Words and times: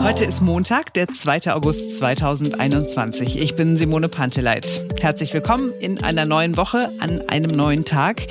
Heute 0.00 0.24
ist 0.24 0.40
Montag, 0.40 0.94
der 0.94 1.08
2. 1.08 1.52
August 1.52 1.96
2021. 1.96 3.40
Ich 3.40 3.56
bin 3.56 3.76
Simone 3.76 4.08
Panteleit. 4.08 4.84
Herzlich 5.00 5.34
willkommen 5.34 5.72
in 5.80 6.02
einer 6.02 6.24
neuen 6.24 6.56
Woche 6.56 6.92
an 7.00 7.20
einem 7.28 7.50
neuen 7.50 7.84
Tag. 7.84 8.22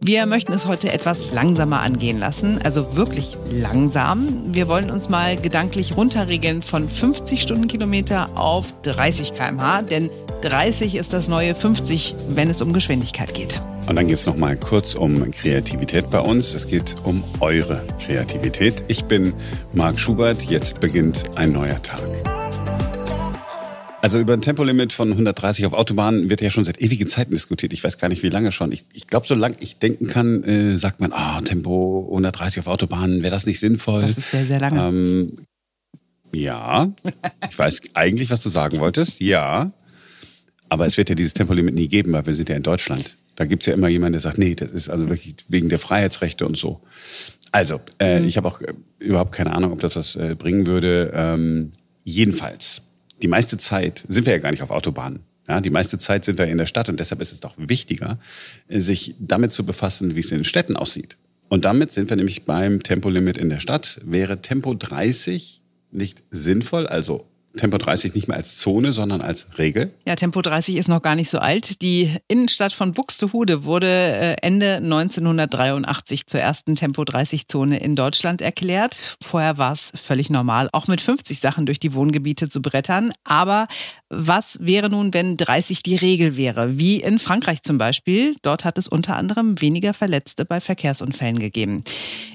Wir 0.00 0.26
möchten 0.26 0.52
es 0.52 0.66
heute 0.66 0.92
etwas 0.92 1.32
langsamer 1.32 1.80
angehen 1.80 2.18
lassen, 2.18 2.60
also 2.62 2.94
wirklich 2.96 3.36
langsam. 3.50 4.54
Wir 4.54 4.68
wollen 4.68 4.90
uns 4.90 5.08
mal 5.08 5.36
gedanklich 5.36 5.96
runterregeln 5.96 6.62
von 6.62 6.88
50 6.88 7.42
Stundenkilometer 7.42 8.30
auf 8.36 8.72
30 8.82 9.34
kmh, 9.34 9.82
denn 9.82 10.08
30 10.42 10.94
ist 10.94 11.12
das 11.12 11.26
neue 11.26 11.52
50, 11.54 12.14
wenn 12.28 12.48
es 12.48 12.62
um 12.62 12.72
Geschwindigkeit 12.72 13.34
geht. 13.34 13.60
Und 13.88 13.96
dann 13.96 14.06
geht 14.06 14.18
es 14.18 14.26
nochmal 14.26 14.56
kurz 14.56 14.94
um 14.94 15.30
Kreativität 15.32 16.10
bei 16.10 16.20
uns. 16.20 16.54
Es 16.54 16.68
geht 16.68 16.94
um 17.02 17.24
eure 17.40 17.82
Kreativität. 17.98 18.84
Ich 18.86 19.04
bin 19.04 19.32
Marc 19.72 19.98
Schubert. 19.98 20.44
Jetzt 20.44 20.78
beginnt 20.78 21.24
ein 21.36 21.52
neuer 21.52 21.82
Tag. 21.82 22.37
Also 24.00 24.20
über 24.20 24.32
ein 24.32 24.42
Tempolimit 24.42 24.92
von 24.92 25.10
130 25.10 25.66
auf 25.66 25.72
Autobahnen 25.72 26.30
wird 26.30 26.40
ja 26.40 26.50
schon 26.50 26.62
seit 26.64 26.80
ewigen 26.80 27.08
Zeiten 27.08 27.32
diskutiert. 27.32 27.72
Ich 27.72 27.82
weiß 27.82 27.98
gar 27.98 28.08
nicht, 28.08 28.22
wie 28.22 28.28
lange 28.28 28.52
schon. 28.52 28.70
Ich, 28.70 28.84
ich 28.92 29.08
glaube, 29.08 29.26
solange 29.26 29.56
ich 29.58 29.78
denken 29.78 30.06
kann, 30.06 30.44
äh, 30.44 30.78
sagt 30.78 31.00
man, 31.00 31.12
ah, 31.12 31.38
oh, 31.38 31.40
Tempo 31.42 32.06
130 32.08 32.60
auf 32.60 32.66
Autobahnen, 32.68 33.22
wäre 33.22 33.32
das 33.32 33.46
nicht 33.46 33.58
sinnvoll? 33.58 34.02
Das 34.02 34.16
ist 34.16 34.30
sehr, 34.30 34.46
sehr 34.46 34.60
lange. 34.60 34.80
Ähm, 34.80 35.38
ja, 36.32 36.92
ich 37.50 37.58
weiß 37.58 37.82
eigentlich, 37.94 38.30
was 38.30 38.42
du 38.42 38.50
sagen 38.50 38.78
wolltest. 38.78 39.20
Ja, 39.20 39.72
aber 40.68 40.86
es 40.86 40.96
wird 40.96 41.08
ja 41.08 41.14
dieses 41.14 41.34
Tempolimit 41.34 41.74
nie 41.74 41.88
geben, 41.88 42.12
weil 42.12 42.26
wir 42.26 42.34
sind 42.34 42.48
ja 42.48 42.56
in 42.56 42.62
Deutschland. 42.62 43.18
Da 43.34 43.46
gibt's 43.46 43.66
ja 43.66 43.74
immer 43.74 43.88
jemanden, 43.88 44.12
der 44.12 44.20
sagt, 44.20 44.38
nee, 44.38 44.54
das 44.54 44.70
ist 44.70 44.88
also 44.88 45.08
wirklich 45.08 45.36
wegen 45.48 45.68
der 45.68 45.78
Freiheitsrechte 45.78 46.46
und 46.46 46.56
so. 46.56 46.80
Also, 47.50 47.80
äh, 47.98 48.20
mhm. 48.20 48.28
ich 48.28 48.36
habe 48.36 48.48
auch 48.48 48.60
äh, 48.60 48.74
überhaupt 48.98 49.32
keine 49.32 49.54
Ahnung, 49.54 49.72
ob 49.72 49.80
das 49.80 49.96
was 49.96 50.16
äh, 50.16 50.36
bringen 50.36 50.66
würde. 50.66 51.12
Ähm, 51.14 51.70
jedenfalls, 52.04 52.82
die 53.22 53.28
meiste 53.28 53.56
Zeit 53.56 54.04
sind 54.08 54.26
wir 54.26 54.32
ja 54.32 54.38
gar 54.38 54.50
nicht 54.50 54.62
auf 54.62 54.70
Autobahnen. 54.70 55.20
Ja, 55.48 55.60
die 55.60 55.70
meiste 55.70 55.96
Zeit 55.96 56.24
sind 56.24 56.38
wir 56.38 56.46
in 56.46 56.58
der 56.58 56.66
Stadt 56.66 56.88
und 56.90 57.00
deshalb 57.00 57.22
ist 57.22 57.32
es 57.32 57.40
doch 57.40 57.54
wichtiger, 57.56 58.18
äh, 58.68 58.80
sich 58.80 59.14
damit 59.18 59.52
zu 59.52 59.64
befassen, 59.64 60.14
wie 60.14 60.20
es 60.20 60.30
in 60.30 60.38
den 60.38 60.44
Städten 60.44 60.76
aussieht. 60.76 61.16
Und 61.48 61.64
damit 61.64 61.90
sind 61.90 62.10
wir 62.10 62.16
nämlich 62.16 62.44
beim 62.44 62.82
Tempolimit 62.82 63.38
in 63.38 63.48
der 63.48 63.60
Stadt. 63.60 64.00
Wäre 64.04 64.42
Tempo 64.42 64.74
30 64.74 65.62
nicht 65.90 66.22
sinnvoll, 66.30 66.86
also 66.86 67.26
Tempo 67.58 67.76
30 67.76 68.14
nicht 68.14 68.28
mehr 68.28 68.36
als 68.36 68.56
Zone, 68.56 68.92
sondern 68.92 69.20
als 69.20 69.46
Regel? 69.58 69.92
Ja, 70.06 70.14
Tempo 70.14 70.40
30 70.40 70.76
ist 70.76 70.88
noch 70.88 71.02
gar 71.02 71.14
nicht 71.14 71.28
so 71.28 71.38
alt. 71.38 71.82
Die 71.82 72.16
Innenstadt 72.28 72.72
von 72.72 72.92
Buxtehude 72.92 73.64
wurde 73.64 73.86
äh, 73.86 74.36
Ende 74.40 74.76
1983 74.76 76.26
zur 76.26 76.40
ersten 76.40 76.74
Tempo 76.74 77.04
30 77.04 77.48
Zone 77.48 77.78
in 77.80 77.96
Deutschland 77.96 78.40
erklärt. 78.40 79.18
Vorher 79.22 79.58
war 79.58 79.72
es 79.72 79.92
völlig 79.94 80.30
normal, 80.30 80.70
auch 80.72 80.88
mit 80.88 81.00
50 81.00 81.38
Sachen 81.38 81.66
durch 81.66 81.80
die 81.80 81.92
Wohngebiete 81.92 82.48
zu 82.48 82.62
brettern. 82.62 83.12
Aber 83.24 83.68
was 84.10 84.58
wäre 84.62 84.88
nun, 84.88 85.12
wenn 85.12 85.36
30 85.36 85.82
die 85.82 85.96
Regel 85.96 86.36
wäre? 86.36 86.78
Wie 86.78 87.02
in 87.02 87.18
Frankreich 87.18 87.62
zum 87.62 87.76
Beispiel. 87.76 88.36
Dort 88.40 88.64
hat 88.64 88.78
es 88.78 88.88
unter 88.88 89.16
anderem 89.16 89.60
weniger 89.60 89.92
Verletzte 89.92 90.46
bei 90.46 90.60
Verkehrsunfällen 90.60 91.38
gegeben. 91.38 91.84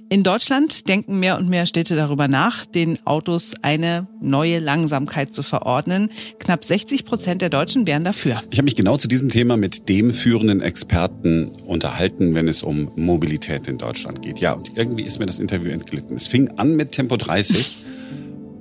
In 0.09 0.23
Deutschland 0.23 0.87
denken 0.87 1.19
mehr 1.19 1.39
und 1.39 1.49
mehr 1.49 1.65
Städte 1.65 1.95
darüber 1.95 2.27
nach, 2.27 2.67
den 2.67 2.99
Autos 3.07 3.55
eine 3.63 4.07
neue 4.21 4.59
Langsamkeit 4.59 5.33
zu 5.33 5.41
verordnen. 5.41 6.09
Knapp 6.37 6.63
60 6.63 7.05
Prozent 7.05 7.41
der 7.41 7.49
Deutschen 7.49 7.87
wären 7.87 8.03
dafür. 8.03 8.43
Ich 8.51 8.59
habe 8.59 8.65
mich 8.65 8.75
genau 8.75 8.97
zu 8.97 9.07
diesem 9.07 9.29
Thema 9.29 9.57
mit 9.57 9.89
dem 9.89 10.13
führenden 10.13 10.61
Experten 10.61 11.47
unterhalten, 11.65 12.35
wenn 12.35 12.47
es 12.47 12.61
um 12.61 12.91
Mobilität 12.95 13.67
in 13.67 13.79
Deutschland 13.79 14.21
geht. 14.21 14.39
Ja, 14.39 14.53
und 14.53 14.77
irgendwie 14.77 15.03
ist 15.03 15.17
mir 15.17 15.25
das 15.25 15.39
Interview 15.39 15.71
entglitten. 15.71 16.15
Es 16.17 16.27
fing 16.27 16.49
an 16.57 16.75
mit 16.75 16.91
Tempo 16.91 17.17
30. 17.17 17.77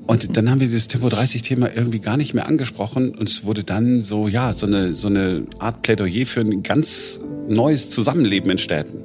Und 0.06 0.36
dann 0.36 0.50
haben 0.50 0.60
wir 0.60 0.68
das 0.68 0.88
Tempo 0.88 1.08
30 1.08 1.42
Thema 1.42 1.74
irgendwie 1.74 2.00
gar 2.00 2.16
nicht 2.16 2.34
mehr 2.34 2.46
angesprochen 2.46 3.14
und 3.14 3.28
es 3.28 3.44
wurde 3.44 3.64
dann 3.64 4.00
so, 4.00 4.26
ja, 4.28 4.52
so 4.52 4.66
eine, 4.66 4.94
so 4.94 5.08
eine 5.08 5.46
Art 5.58 5.82
Plädoyer 5.82 6.26
für 6.26 6.40
ein 6.40 6.62
ganz 6.62 7.20
neues 7.48 7.90
Zusammenleben 7.90 8.50
in 8.50 8.58
Städten. 8.58 9.04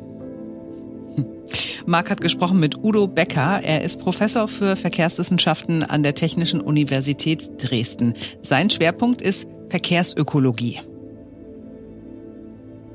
Marc 1.86 2.10
hat 2.10 2.20
gesprochen 2.20 2.60
mit 2.60 2.78
Udo 2.84 3.08
Becker. 3.08 3.62
Er 3.64 3.82
ist 3.84 4.02
Professor 4.02 4.48
für 4.48 4.76
Verkehrswissenschaften 4.76 5.84
an 5.84 6.04
der 6.04 6.16
Technischen 6.16 6.60
Universität 6.60 7.50
Dresden. 7.58 8.14
Sein 8.42 8.70
Schwerpunkt 8.70 9.22
ist 9.22 9.48
Verkehrsökologie. 9.70 10.80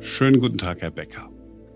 Schönen 0.01 0.41
guten 0.41 0.59
Tag, 0.59 0.83
Herr 0.83 0.91
Becker. 0.91 1.31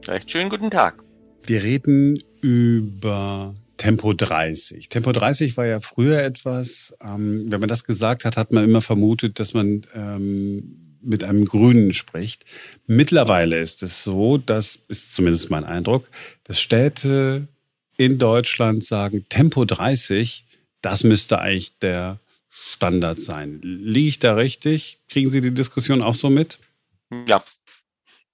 Recht 0.06 0.31
schönen 0.31 0.50
guten 0.50 0.70
Tag. 0.70 1.03
Wir 1.44 1.62
reden 1.62 2.19
über 2.41 3.54
Tempo 3.76 4.12
30. 4.12 4.88
Tempo 4.88 5.12
30 5.12 5.56
war 5.56 5.66
ja 5.66 5.81
früher 5.81 6.22
etwas, 6.22 6.94
ähm, 7.00 7.44
wenn 7.50 7.60
man 7.60 7.69
das 7.69 7.84
gesagt 7.84 8.25
hat, 8.25 8.37
hat 8.37 8.53
man 8.53 8.64
immer 8.64 8.81
vermutet, 8.81 9.38
dass 9.38 9.54
man 9.54 9.82
ähm, 9.94 10.97
mit 11.03 11.25
einem 11.25 11.44
Grünen 11.44 11.92
spricht. 11.92 12.44
Mittlerweile 12.86 13.60
ist 13.60 13.82
es 13.82 14.03
so, 14.03 14.38
das 14.38 14.78
ist 14.88 15.15
zumindest 15.15 15.50
mein 15.50 15.65
Eindruck, 15.65 16.09
dass 16.44 16.60
Städte 16.60 17.47
in 17.97 18.19
Deutschland 18.19 18.84
sagen, 18.84 19.25
Tempo 19.28 19.65
30, 19.65 20.44
das 20.82 21.04
müsste 21.04 21.38
eigentlich 21.38 21.78
der 21.78 22.19
Standard 22.50 23.20
sein. 23.20 23.60
Liege 23.62 24.09
ich 24.09 24.19
da 24.19 24.34
richtig? 24.34 24.98
Kriegen 25.09 25.28
Sie 25.28 25.41
die 25.41 25.54
Diskussion 25.54 26.03
auch 26.03 26.15
so 26.15 26.28
mit? 26.28 26.59
Ja, 27.26 27.44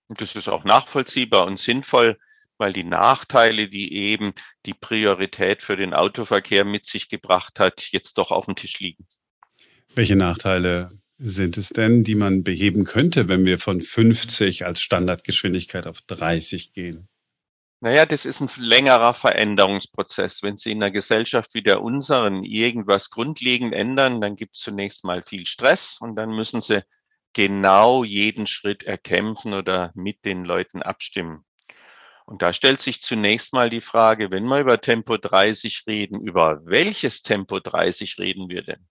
das 0.08 0.34
ist 0.34 0.48
auch 0.48 0.64
nachvollziehbar 0.64 1.46
und 1.46 1.60
sinnvoll 1.60 2.18
weil 2.62 2.72
die 2.72 2.84
Nachteile, 2.84 3.68
die 3.68 3.92
eben 3.92 4.34
die 4.66 4.72
Priorität 4.72 5.64
für 5.64 5.76
den 5.76 5.94
Autoverkehr 5.94 6.64
mit 6.64 6.86
sich 6.86 7.08
gebracht 7.08 7.58
hat, 7.58 7.88
jetzt 7.90 8.18
doch 8.18 8.30
auf 8.30 8.44
dem 8.44 8.54
Tisch 8.54 8.78
liegen. 8.78 9.04
Welche 9.96 10.14
Nachteile 10.14 10.92
sind 11.18 11.58
es 11.58 11.70
denn, 11.70 12.04
die 12.04 12.14
man 12.14 12.44
beheben 12.44 12.84
könnte, 12.84 13.28
wenn 13.28 13.44
wir 13.44 13.58
von 13.58 13.80
50 13.80 14.64
als 14.64 14.80
Standardgeschwindigkeit 14.80 15.88
auf 15.88 16.02
30 16.02 16.72
gehen? 16.72 17.08
Naja, 17.80 18.06
das 18.06 18.26
ist 18.26 18.40
ein 18.40 18.48
längerer 18.58 19.12
Veränderungsprozess. 19.12 20.44
Wenn 20.44 20.56
Sie 20.56 20.70
in 20.70 20.80
einer 20.80 20.92
Gesellschaft 20.92 21.54
wie 21.54 21.64
der 21.64 21.82
unseren 21.82 22.44
irgendwas 22.44 23.10
grundlegend 23.10 23.74
ändern, 23.74 24.20
dann 24.20 24.36
gibt 24.36 24.54
es 24.54 24.62
zunächst 24.62 25.02
mal 25.02 25.24
viel 25.24 25.46
Stress 25.46 25.96
und 26.00 26.14
dann 26.14 26.30
müssen 26.30 26.60
Sie 26.60 26.84
genau 27.32 28.04
jeden 28.04 28.46
Schritt 28.46 28.84
erkämpfen 28.84 29.52
oder 29.52 29.90
mit 29.96 30.24
den 30.24 30.44
Leuten 30.44 30.80
abstimmen. 30.80 31.44
Und 32.32 32.40
da 32.40 32.54
stellt 32.54 32.80
sich 32.80 33.02
zunächst 33.02 33.52
mal 33.52 33.68
die 33.68 33.82
Frage, 33.82 34.30
wenn 34.30 34.46
wir 34.46 34.58
über 34.58 34.80
Tempo 34.80 35.18
30 35.18 35.84
reden, 35.86 36.18
über 36.22 36.62
welches 36.64 37.20
Tempo 37.20 37.60
30 37.60 38.16
reden 38.18 38.48
wir 38.48 38.62
denn? 38.62 38.88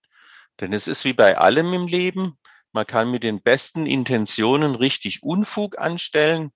Denn 0.60 0.72
es 0.72 0.86
ist 0.86 1.04
wie 1.04 1.12
bei 1.12 1.36
allem 1.36 1.72
im 1.72 1.88
Leben, 1.88 2.34
man 2.70 2.86
kann 2.86 3.10
mit 3.10 3.24
den 3.24 3.42
besten 3.42 3.84
Intentionen 3.84 4.76
richtig 4.76 5.24
Unfug 5.24 5.76
anstellen 5.76 6.52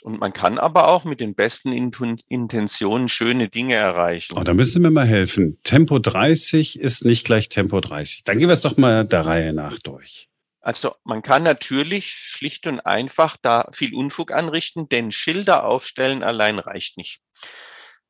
und 0.00 0.20
man 0.20 0.32
kann 0.32 0.56
aber 0.56 0.88
auch 0.88 1.04
mit 1.04 1.20
den 1.20 1.34
besten 1.34 1.70
Intentionen 1.70 3.10
schöne 3.10 3.50
Dinge 3.50 3.74
erreichen. 3.74 4.32
Oh, 4.34 4.42
da 4.42 4.54
müssen 4.54 4.72
Sie 4.72 4.80
mir 4.80 4.90
mal 4.90 5.04
helfen. 5.04 5.58
Tempo 5.64 5.98
30 5.98 6.80
ist 6.80 7.04
nicht 7.04 7.26
gleich 7.26 7.50
Tempo 7.50 7.78
30. 7.82 8.24
Dann 8.24 8.38
gehen 8.38 8.48
wir 8.48 8.54
es 8.54 8.62
doch 8.62 8.78
mal 8.78 9.04
der 9.04 9.26
Reihe 9.26 9.52
nach 9.52 9.78
durch. 9.80 10.30
Also 10.62 10.94
man 11.02 11.22
kann 11.22 11.42
natürlich 11.42 12.12
schlicht 12.12 12.68
und 12.68 12.80
einfach 12.80 13.36
da 13.42 13.68
viel 13.72 13.94
Unfug 13.94 14.30
anrichten, 14.30 14.88
denn 14.88 15.10
Schilder 15.10 15.64
aufstellen 15.64 16.22
allein 16.22 16.60
reicht 16.60 16.96
nicht. 16.96 17.20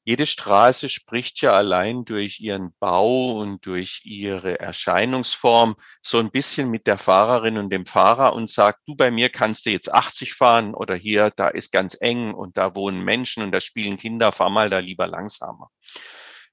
Jede 0.04 0.26
Straße 0.26 0.88
spricht 0.88 1.40
ja 1.42 1.52
allein 1.52 2.04
durch 2.04 2.40
ihren 2.40 2.74
Bau 2.80 3.38
und 3.38 3.64
durch 3.64 4.00
ihre 4.04 4.58
Erscheinungsform 4.58 5.76
so 6.02 6.18
ein 6.18 6.32
bisschen 6.32 6.70
mit 6.70 6.88
der 6.88 6.98
Fahrerin 6.98 7.56
und 7.56 7.70
dem 7.70 7.86
Fahrer 7.86 8.34
und 8.34 8.50
sagt, 8.50 8.80
du 8.86 8.96
bei 8.96 9.12
mir 9.12 9.30
kannst 9.30 9.64
du 9.64 9.70
jetzt 9.70 9.94
80 9.94 10.34
fahren 10.34 10.74
oder 10.74 10.96
hier, 10.96 11.30
da 11.30 11.48
ist 11.48 11.70
ganz 11.70 11.96
eng 12.00 12.34
und 12.34 12.56
da 12.56 12.74
wohnen 12.74 13.02
Menschen 13.04 13.44
und 13.44 13.52
da 13.52 13.60
spielen 13.60 13.96
Kinder, 13.96 14.32
fahr 14.32 14.50
mal 14.50 14.68
da 14.68 14.80
lieber 14.80 15.06
langsamer. 15.06 15.70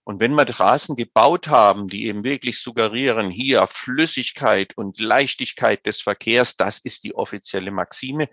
Und 0.09 0.19
wenn 0.19 0.33
wir 0.33 0.51
Straßen 0.51 0.95
gebaut 0.95 1.49
haben, 1.49 1.87
die 1.87 2.07
eben 2.07 2.23
wirklich 2.23 2.59
suggerieren, 2.63 3.29
hier 3.29 3.67
Flüssigkeit 3.67 4.75
und 4.75 4.99
Leichtigkeit 4.99 5.85
des 5.85 6.01
Verkehrs, 6.01 6.57
das 6.57 6.79
ist 6.79 7.03
die 7.03 7.13
offizielle 7.13 7.69
Maxime, 7.69 8.27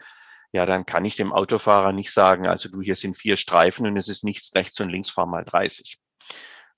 ja, 0.53 0.65
dann 0.65 0.87
kann 0.87 1.05
ich 1.05 1.17
dem 1.17 1.35
Autofahrer 1.35 1.93
nicht 1.93 2.11
sagen, 2.11 2.47
also 2.47 2.71
du, 2.71 2.81
hier 2.81 2.97
sind 2.97 3.15
vier 3.15 3.37
Streifen 3.37 3.87
und 3.87 3.99
es 3.99 4.09
ist 4.09 4.25
nichts 4.25 4.55
rechts 4.55 4.81
und 4.81 4.89
links, 4.89 5.11
fahr 5.11 5.27
mal 5.27 5.45
30. 5.45 5.99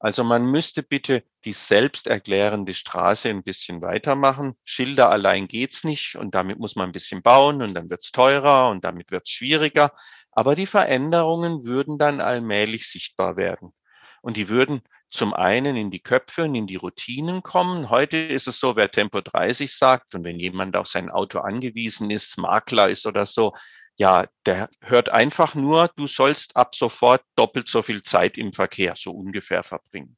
Also 0.00 0.24
man 0.24 0.44
müsste 0.44 0.82
bitte 0.82 1.22
die 1.44 1.52
selbsterklärende 1.52 2.74
Straße 2.74 3.28
ein 3.28 3.44
bisschen 3.44 3.80
weitermachen. 3.80 4.56
Schilder 4.64 5.10
allein 5.10 5.46
geht's 5.46 5.84
nicht 5.84 6.16
und 6.16 6.34
damit 6.34 6.58
muss 6.58 6.74
man 6.74 6.88
ein 6.88 6.92
bisschen 6.92 7.22
bauen 7.22 7.62
und 7.62 7.72
dann 7.74 7.88
wird's 7.88 8.10
teurer 8.10 8.68
und 8.68 8.84
damit 8.84 9.12
wird's 9.12 9.30
schwieriger. 9.30 9.92
Aber 10.32 10.56
die 10.56 10.66
Veränderungen 10.66 11.64
würden 11.64 11.98
dann 11.98 12.20
allmählich 12.20 12.90
sichtbar 12.90 13.36
werden. 13.36 13.72
Und 14.20 14.36
die 14.36 14.48
würden 14.48 14.82
zum 15.10 15.32
einen 15.32 15.76
in 15.76 15.90
die 15.90 16.00
Köpfe 16.00 16.44
und 16.44 16.54
in 16.54 16.66
die 16.66 16.76
Routinen 16.76 17.42
kommen. 17.42 17.90
Heute 17.90 18.18
ist 18.18 18.46
es 18.46 18.60
so, 18.60 18.76
wer 18.76 18.90
Tempo 18.90 19.20
30 19.20 19.74
sagt 19.74 20.14
und 20.14 20.24
wenn 20.24 20.38
jemand 20.38 20.76
auf 20.76 20.86
sein 20.86 21.10
Auto 21.10 21.40
angewiesen 21.40 22.10
ist, 22.10 22.36
Makler 22.38 22.90
ist 22.90 23.06
oder 23.06 23.24
so, 23.24 23.54
ja, 23.96 24.26
der 24.46 24.68
hört 24.80 25.08
einfach 25.08 25.54
nur, 25.54 25.90
du 25.96 26.06
sollst 26.06 26.56
ab 26.56 26.74
sofort 26.74 27.22
doppelt 27.34 27.68
so 27.68 27.82
viel 27.82 28.02
Zeit 28.02 28.38
im 28.38 28.52
Verkehr 28.52 28.94
so 28.96 29.10
ungefähr 29.10 29.64
verbringen. 29.64 30.16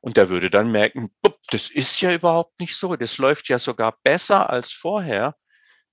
Und 0.00 0.16
der 0.16 0.28
würde 0.28 0.50
dann 0.50 0.70
merken, 0.70 1.10
das 1.50 1.70
ist 1.70 2.00
ja 2.00 2.12
überhaupt 2.12 2.60
nicht 2.60 2.76
so. 2.76 2.96
Das 2.96 3.16
läuft 3.16 3.48
ja 3.48 3.58
sogar 3.58 3.96
besser 4.02 4.50
als 4.50 4.72
vorher. 4.72 5.34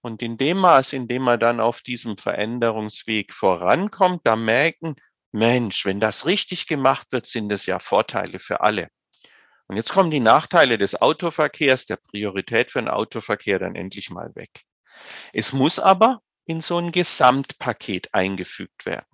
Und 0.01 0.21
in 0.21 0.38
dem 0.38 0.57
Maß, 0.57 0.93
in 0.93 1.07
dem 1.07 1.27
er 1.27 1.38
dann 1.38 1.59
auf 1.59 1.81
diesem 1.81 2.17
Veränderungsweg 2.17 3.31
vorankommt, 3.31 4.21
da 4.25 4.35
merken, 4.35 4.95
Mensch, 5.31 5.85
wenn 5.85 5.99
das 5.99 6.25
richtig 6.25 6.67
gemacht 6.67 7.07
wird, 7.11 7.25
sind 7.27 7.51
es 7.51 7.65
ja 7.65 7.79
Vorteile 7.79 8.39
für 8.39 8.61
alle. 8.61 8.89
Und 9.67 9.77
jetzt 9.77 9.91
kommen 9.91 10.11
die 10.11 10.19
Nachteile 10.19 10.77
des 10.77 11.01
Autoverkehrs, 11.01 11.85
der 11.85 11.95
Priorität 11.95 12.71
für 12.71 12.81
den 12.81 12.89
Autoverkehr 12.89 13.57
dann 13.57 13.75
endlich 13.75 14.09
mal 14.09 14.35
weg. 14.35 14.49
Es 15.31 15.53
muss 15.53 15.79
aber 15.79 16.21
in 16.45 16.61
so 16.61 16.77
ein 16.77 16.91
Gesamtpaket 16.91 18.13
eingefügt 18.13 18.85
werden. 18.85 19.10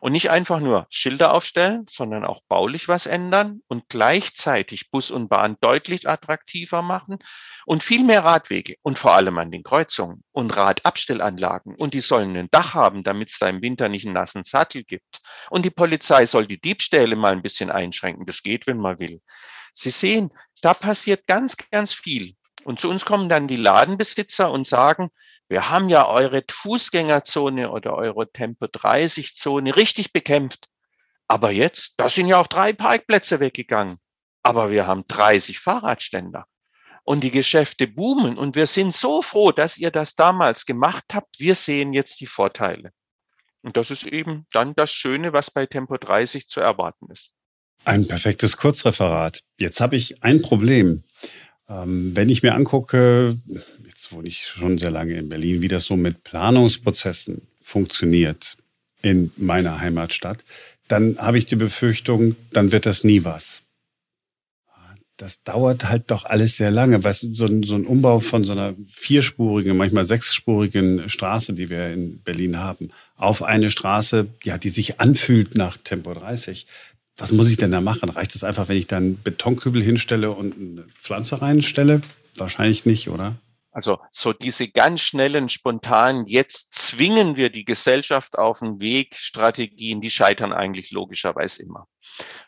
Und 0.00 0.12
nicht 0.12 0.30
einfach 0.30 0.60
nur 0.60 0.86
Schilder 0.90 1.32
aufstellen, 1.32 1.86
sondern 1.88 2.24
auch 2.24 2.42
baulich 2.48 2.88
was 2.88 3.06
ändern 3.06 3.60
und 3.68 3.88
gleichzeitig 3.88 4.90
Bus 4.90 5.10
und 5.10 5.28
Bahn 5.28 5.56
deutlich 5.60 6.08
attraktiver 6.08 6.82
machen 6.82 7.18
und 7.66 7.82
viel 7.82 8.04
mehr 8.04 8.24
Radwege 8.24 8.76
und 8.82 8.98
vor 8.98 9.14
allem 9.14 9.38
an 9.38 9.50
den 9.50 9.62
Kreuzungen 9.62 10.22
und 10.32 10.56
Radabstellanlagen. 10.56 11.74
Und 11.76 11.94
die 11.94 12.00
sollen 12.00 12.36
ein 12.36 12.48
Dach 12.50 12.74
haben, 12.74 13.02
damit 13.02 13.30
es 13.30 13.38
da 13.38 13.48
im 13.48 13.62
Winter 13.62 13.88
nicht 13.88 14.04
einen 14.06 14.14
nassen 14.14 14.44
Sattel 14.44 14.84
gibt. 14.84 15.20
Und 15.50 15.64
die 15.64 15.70
Polizei 15.70 16.26
soll 16.26 16.46
die 16.46 16.60
Diebstähle 16.60 17.16
mal 17.16 17.32
ein 17.32 17.42
bisschen 17.42 17.70
einschränken. 17.70 18.26
Das 18.26 18.42
geht, 18.42 18.66
wenn 18.66 18.78
man 18.78 18.98
will. 18.98 19.20
Sie 19.74 19.90
sehen, 19.90 20.30
da 20.62 20.74
passiert 20.74 21.26
ganz, 21.26 21.56
ganz 21.70 21.92
viel. 21.92 22.34
Und 22.64 22.80
zu 22.80 22.88
uns 22.88 23.04
kommen 23.04 23.28
dann 23.28 23.46
die 23.46 23.56
Ladenbesitzer 23.56 24.50
und 24.50 24.66
sagen, 24.66 25.10
wir 25.48 25.70
haben 25.70 25.88
ja 25.88 26.06
eure 26.08 26.42
Fußgängerzone 26.50 27.70
oder 27.70 27.94
eure 27.94 28.30
Tempo 28.30 28.66
30 28.66 29.36
Zone 29.36 29.76
richtig 29.76 30.12
bekämpft. 30.12 30.68
Aber 31.28 31.50
jetzt, 31.50 31.94
da 31.98 32.10
sind 32.10 32.26
ja 32.26 32.40
auch 32.40 32.46
drei 32.46 32.72
Parkplätze 32.72 33.40
weggegangen. 33.40 33.98
Aber 34.42 34.70
wir 34.70 34.86
haben 34.86 35.04
30 35.08 35.60
Fahrradständer. 35.60 36.46
Und 37.04 37.22
die 37.22 37.30
Geschäfte 37.30 37.86
boomen. 37.86 38.36
Und 38.36 38.56
wir 38.56 38.66
sind 38.66 38.92
so 38.92 39.22
froh, 39.22 39.52
dass 39.52 39.76
ihr 39.76 39.92
das 39.92 40.16
damals 40.16 40.66
gemacht 40.66 41.04
habt. 41.12 41.38
Wir 41.38 41.54
sehen 41.54 41.92
jetzt 41.92 42.20
die 42.20 42.26
Vorteile. 42.26 42.92
Und 43.62 43.76
das 43.76 43.90
ist 43.90 44.04
eben 44.04 44.46
dann 44.52 44.74
das 44.74 44.92
Schöne, 44.92 45.32
was 45.32 45.50
bei 45.50 45.66
Tempo 45.66 45.96
30 45.96 46.48
zu 46.48 46.60
erwarten 46.60 47.10
ist. 47.10 47.30
Ein 47.84 48.08
perfektes 48.08 48.56
Kurzreferat. 48.56 49.42
Jetzt 49.60 49.80
habe 49.80 49.96
ich 49.96 50.22
ein 50.22 50.42
Problem. 50.42 51.04
Ähm, 51.68 52.14
wenn 52.14 52.28
ich 52.28 52.42
mir 52.42 52.54
angucke, 52.54 53.36
jetzt 53.86 54.12
wohne 54.12 54.28
ich 54.28 54.46
schon 54.46 54.78
sehr 54.78 54.90
lange 54.90 55.14
in 55.14 55.28
Berlin, 55.28 55.62
wie 55.62 55.68
das 55.68 55.84
so 55.84 55.96
mit 55.96 56.22
Planungsprozessen 56.24 57.42
funktioniert 57.60 58.56
in 59.02 59.32
meiner 59.36 59.80
Heimatstadt, 59.80 60.44
dann 60.88 61.18
habe 61.18 61.38
ich 61.38 61.46
die 61.46 61.56
Befürchtung, 61.56 62.36
dann 62.52 62.72
wird 62.72 62.86
das 62.86 63.04
nie 63.04 63.24
was. 63.24 63.62
Das 65.16 65.42
dauert 65.42 65.88
halt 65.88 66.10
doch 66.10 66.26
alles 66.26 66.58
sehr 66.58 66.70
lange. 66.70 67.02
Was, 67.02 67.20
so, 67.20 67.46
ein, 67.46 67.62
so 67.62 67.74
ein 67.74 67.86
Umbau 67.86 68.20
von 68.20 68.44
so 68.44 68.52
einer 68.52 68.74
vierspurigen, 68.86 69.74
manchmal 69.74 70.04
sechsspurigen 70.04 71.08
Straße, 71.08 71.54
die 71.54 71.70
wir 71.70 71.90
in 71.90 72.20
Berlin 72.20 72.58
haben, 72.58 72.90
auf 73.16 73.42
eine 73.42 73.70
Straße, 73.70 74.26
ja, 74.44 74.58
die 74.58 74.68
sich 74.68 75.00
anfühlt 75.00 75.54
nach 75.54 75.78
Tempo 75.78 76.12
30, 76.12 76.66
was 77.16 77.32
muss 77.32 77.50
ich 77.50 77.56
denn 77.56 77.72
da 77.72 77.80
machen? 77.80 78.10
Reicht 78.10 78.34
es 78.34 78.44
einfach, 78.44 78.68
wenn 78.68 78.76
ich 78.76 78.86
dann 78.86 79.22
Betonkübel 79.22 79.82
hinstelle 79.82 80.30
und 80.30 80.54
eine 80.54 80.84
Pflanze 81.00 81.40
reinstelle? 81.40 82.02
Wahrscheinlich 82.34 82.84
nicht, 82.84 83.08
oder? 83.08 83.36
Also 83.72 83.98
so 84.10 84.32
diese 84.32 84.68
ganz 84.68 85.02
schnellen, 85.02 85.50
spontanen, 85.50 86.26
jetzt 86.26 86.72
zwingen 86.72 87.36
wir 87.36 87.50
die 87.50 87.66
Gesellschaft 87.66 88.38
auf 88.38 88.60
den 88.60 88.80
Weg, 88.80 89.16
Strategien, 89.16 90.00
die 90.00 90.10
scheitern 90.10 90.52
eigentlich 90.52 90.92
logischerweise 90.92 91.62
immer. 91.62 91.86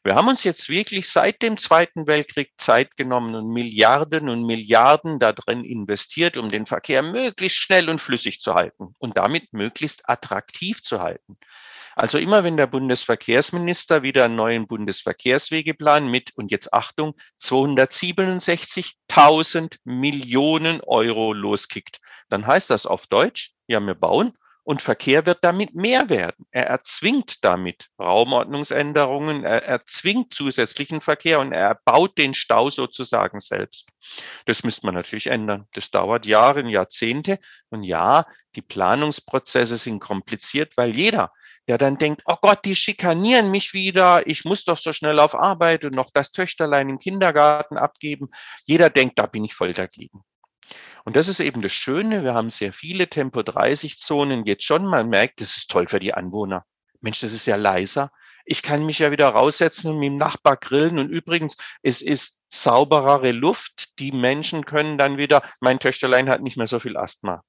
Wir 0.03 0.15
haben 0.15 0.29
uns 0.29 0.45
jetzt 0.45 0.71
wirklich 0.71 1.11
seit 1.11 1.43
dem 1.43 1.59
Zweiten 1.59 2.07
Weltkrieg 2.07 2.53
Zeit 2.57 2.97
genommen 2.97 3.35
und 3.35 3.53
Milliarden 3.53 4.31
und 4.31 4.47
Milliarden 4.47 5.19
darin 5.19 5.65
investiert, 5.65 6.39
um 6.39 6.49
den 6.51 6.65
Verkehr 6.65 7.03
möglichst 7.03 7.59
schnell 7.59 7.91
und 7.91 8.01
flüssig 8.01 8.41
zu 8.41 8.55
halten 8.55 8.95
und 8.99 9.19
damit 9.19 9.53
möglichst 9.53 10.09
attraktiv 10.09 10.83
zu 10.83 11.01
halten. 11.01 11.37
Also 11.99 12.19
immer 12.19 12.45
wenn 12.45 12.57
der 12.57 12.69
Bundesverkehrsminister 12.69 14.05
wieder 14.05 14.27
einen 14.27 14.37
neuen 14.37 14.69
Bundesverkehrswegeplan 14.69 16.09
mit, 16.09 16.31
und 16.37 16.53
jetzt 16.53 16.73
Achtung, 16.73 17.17
267.000 17.43 19.79
Millionen 19.83 20.81
Euro 20.83 21.33
loskickt, 21.33 21.99
dann 22.29 22.47
heißt 22.47 22.71
das 22.71 22.87
auf 22.87 23.09
Deutsch, 23.09 23.51
ja, 23.67 23.81
wir 23.81 23.97
bauen 23.97 24.39
und 24.63 24.81
Verkehr 24.81 25.27
wird 25.27 25.39
damit 25.43 25.75
mehr 25.75 26.09
werden. 26.09 26.47
Er 26.53 26.69
erzwingt 26.69 27.43
damit 27.43 27.89
Raumordnungsänderungen, 27.99 29.43
er 29.43 29.65
erzwingt 29.65 30.33
zusätzlichen 30.33 31.01
Verkehr 31.01 31.41
und 31.41 31.53
er 31.53 31.81
baut 31.85 32.17
den 32.17 32.33
Stau 32.33 32.71
sozusagen 32.71 33.41
selbst. 33.41 33.89
Das 34.47 34.63
müsste 34.63 34.87
man 34.87 34.95
natürlich 34.95 35.27
ändern. 35.27 35.67
Das 35.73 35.91
dauert 35.91 36.27
Jahre, 36.27 36.63
Jahrzehnte. 36.69 37.41
Und 37.71 37.83
ja, 37.83 38.25
die 38.55 38.63
Planungsprozesse 38.63 39.79
sind 39.79 39.99
kompliziert, 39.99 40.77
weil 40.77 40.97
jeder, 40.97 41.33
der 41.69 41.77
dann 41.77 41.99
denkt, 41.99 42.23
oh 42.25 42.37
Gott, 42.41 42.65
die 42.65 42.75
schikanieren 42.75 43.51
mich 43.51 43.75
wieder, 43.75 44.27
ich 44.27 44.45
muss 44.47 44.65
doch 44.65 44.79
so 44.79 44.95
schnell 44.95 45.21
auf 45.21 45.35
Arbeit 45.35 45.85
und 45.85 45.95
noch 45.95 46.11
das 46.13 46.33
Töchterlein 46.33 46.89
im 46.89 46.99
Kindergarten 46.99 47.77
abgeben. 47.77 48.31
Jeder 48.65 48.89
denkt, 48.89 49.19
da 49.19 49.27
bin 49.27 49.45
ich 49.45 49.55
voll 49.55 49.75
dagegen. 49.75 50.25
Und 51.05 51.17
das 51.17 51.29
ist 51.29 51.41
eben 51.41 51.63
das 51.63 51.73
Schöne, 51.73 52.25
wir 52.25 52.35
haben 52.35 52.51
sehr 52.51 52.73
viele 52.73 53.09
Tempo 53.09 53.43
30 53.43 53.99
Zonen 53.99 54.47
jetzt 54.47 54.65
schon, 54.65 54.87
man 54.87 55.09
merkt, 55.09 55.41
das 55.41 55.59
ist 55.59 55.71
toll 55.71 55.89
für 55.89 56.01
die 56.01 56.15
Anwohner. 56.15 56.65
Mensch, 57.01 57.21
das 57.21 57.33
ist 57.33 57.47
ja 57.47 57.57
leiser. 57.57 58.11
Ich 58.45 58.63
kann 58.63 58.85
mich 58.85 58.99
ja 58.99 59.11
wieder 59.11 59.29
raussetzen 59.29 59.91
und 59.91 59.99
mit 59.99 60.09
dem 60.09 60.17
Nachbar 60.17 60.57
grillen. 60.57 60.99
Und 60.99 61.11
übrigens, 61.11 61.59
es 61.83 62.01
ist 62.01 62.39
sauberere 62.49 63.33
Luft. 63.33 63.99
Die 63.99 64.13
Menschen 64.13 64.65
können 64.65 64.99
dann 64.99 65.19
wieder, 65.19 65.43
mein 65.61 65.79
Töchterlein 65.79 66.29
hat 66.29 66.43
nicht 66.43 66.57
mehr 66.57 66.69
so 66.69 66.81
viel 66.81 66.97
Asthma. 66.97 67.43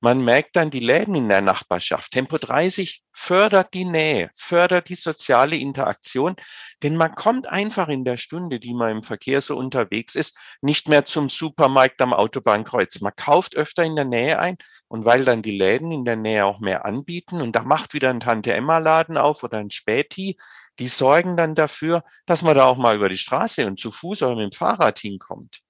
Man 0.00 0.24
merkt 0.24 0.56
dann 0.56 0.70
die 0.70 0.80
Läden 0.80 1.14
in 1.14 1.28
der 1.28 1.40
Nachbarschaft. 1.40 2.12
Tempo 2.12 2.38
30 2.38 3.02
fördert 3.12 3.74
die 3.74 3.84
Nähe, 3.84 4.30
fördert 4.34 4.88
die 4.88 4.94
soziale 4.94 5.56
Interaktion, 5.56 6.36
denn 6.82 6.96
man 6.96 7.14
kommt 7.14 7.48
einfach 7.48 7.88
in 7.88 8.04
der 8.04 8.16
Stunde, 8.16 8.60
die 8.60 8.74
man 8.74 8.98
im 8.98 9.02
Verkehr 9.02 9.40
so 9.42 9.56
unterwegs 9.56 10.14
ist, 10.14 10.36
nicht 10.60 10.88
mehr 10.88 11.04
zum 11.04 11.28
Supermarkt 11.28 12.00
am 12.00 12.12
Autobahnkreuz. 12.12 13.00
Man 13.00 13.14
kauft 13.14 13.54
öfter 13.56 13.84
in 13.84 13.96
der 13.96 14.06
Nähe 14.06 14.38
ein 14.38 14.56
und 14.88 15.04
weil 15.04 15.24
dann 15.24 15.42
die 15.42 15.56
Läden 15.56 15.92
in 15.92 16.04
der 16.04 16.16
Nähe 16.16 16.44
auch 16.46 16.60
mehr 16.60 16.84
anbieten 16.84 17.40
und 17.40 17.54
da 17.54 17.62
macht 17.62 17.94
wieder 17.94 18.10
ein 18.10 18.20
Tante 18.20 18.52
Emma 18.52 18.78
Laden 18.78 19.16
auf 19.16 19.42
oder 19.42 19.58
ein 19.58 19.70
Späti, 19.70 20.38
die 20.80 20.88
sorgen 20.88 21.36
dann 21.36 21.54
dafür, 21.54 22.02
dass 22.26 22.42
man 22.42 22.56
da 22.56 22.64
auch 22.64 22.78
mal 22.78 22.96
über 22.96 23.08
die 23.08 23.18
Straße 23.18 23.66
und 23.66 23.78
zu 23.78 23.90
Fuß 23.90 24.22
oder 24.22 24.34
mit 24.34 24.52
dem 24.52 24.56
Fahrrad 24.56 24.98
hinkommt. 24.98 25.60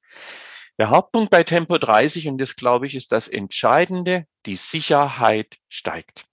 Der 0.79 0.89
Hauptpunkt 0.89 1.31
bei 1.31 1.45
Tempo 1.45 1.77
30, 1.77 2.29
und 2.29 2.39
das 2.39 2.57
glaube 2.57 2.87
ich, 2.87 2.95
ist 2.95 3.13
das 3.13 3.29
Entscheidende, 3.29 4.25
die 4.47 4.57
Sicherheit 4.57 5.59
steigt. 5.69 6.25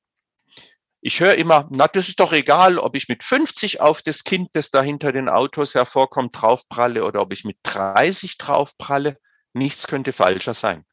Ich 1.02 1.20
höre 1.20 1.36
immer, 1.36 1.68
na, 1.72 1.88
das 1.88 2.08
ist 2.08 2.20
doch 2.20 2.34
egal, 2.34 2.78
ob 2.78 2.96
ich 2.96 3.10
mit 3.10 3.24
50 3.24 3.82
auf 3.82 4.02
das 4.02 4.24
Kind, 4.24 4.50
das 4.54 4.72
da 4.72 4.82
hinter 4.82 5.12
den 5.12 5.28
Autos 5.28 5.74
hervorkommt, 5.74 6.40
draufpralle 6.40 7.04
oder 7.04 7.22
ob 7.22 7.34
ich 7.34 7.46
mit 7.46 7.58
30 7.64 8.38
draufpralle. 8.38 9.18
Nichts 9.54 9.88
könnte 9.88 10.14
falscher 10.14 10.54
sein. 10.54 10.86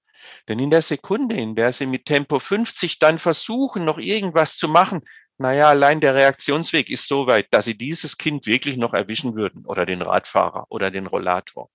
Denn 0.49 0.59
in 0.59 0.71
der 0.71 0.83
Sekunde, 0.83 1.37
in 1.37 1.55
der 1.55 1.73
Sie 1.73 1.87
mit 1.87 2.07
Tempo 2.07 2.39
50 2.39 2.99
dann 2.99 3.19
versuchen, 3.19 3.85
noch 3.85 3.99
irgendwas 3.99 4.57
zu 4.57 4.69
machen, 4.69 5.03
naja, 5.39 5.69
allein 5.69 6.01
der 6.01 6.15
Reaktionsweg 6.15 6.91
ist 6.91 7.09
so 7.09 7.27
weit, 7.27 7.49
dass 7.51 7.65
Sie 7.65 7.77
dieses 7.77 8.19
Kind 8.19 8.47
wirklich 8.47 8.77
noch 8.77 8.95
erwischen 8.95 9.37
würden 9.37 9.67
oder 9.67 9.87
den 9.87 10.03
Radfahrer 10.03 10.67
oder 10.69 10.91
den 10.91 11.07
Rollator. 11.07 11.71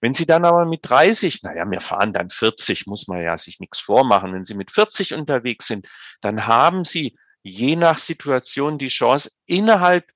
Wenn 0.00 0.14
Sie 0.14 0.26
dann 0.26 0.44
aber 0.44 0.64
mit 0.64 0.80
30, 0.82 1.42
naja, 1.42 1.70
wir 1.70 1.80
fahren 1.80 2.12
dann 2.12 2.30
40, 2.30 2.86
muss 2.86 3.06
man 3.06 3.22
ja 3.22 3.36
sich 3.36 3.60
nichts 3.60 3.80
vormachen. 3.80 4.32
Wenn 4.32 4.44
Sie 4.44 4.54
mit 4.54 4.70
40 4.70 5.14
unterwegs 5.14 5.66
sind, 5.66 5.88
dann 6.22 6.46
haben 6.46 6.84
Sie 6.84 7.16
je 7.42 7.76
nach 7.76 7.98
Situation 7.98 8.78
die 8.78 8.88
Chance, 8.88 9.30
innerhalb, 9.46 10.10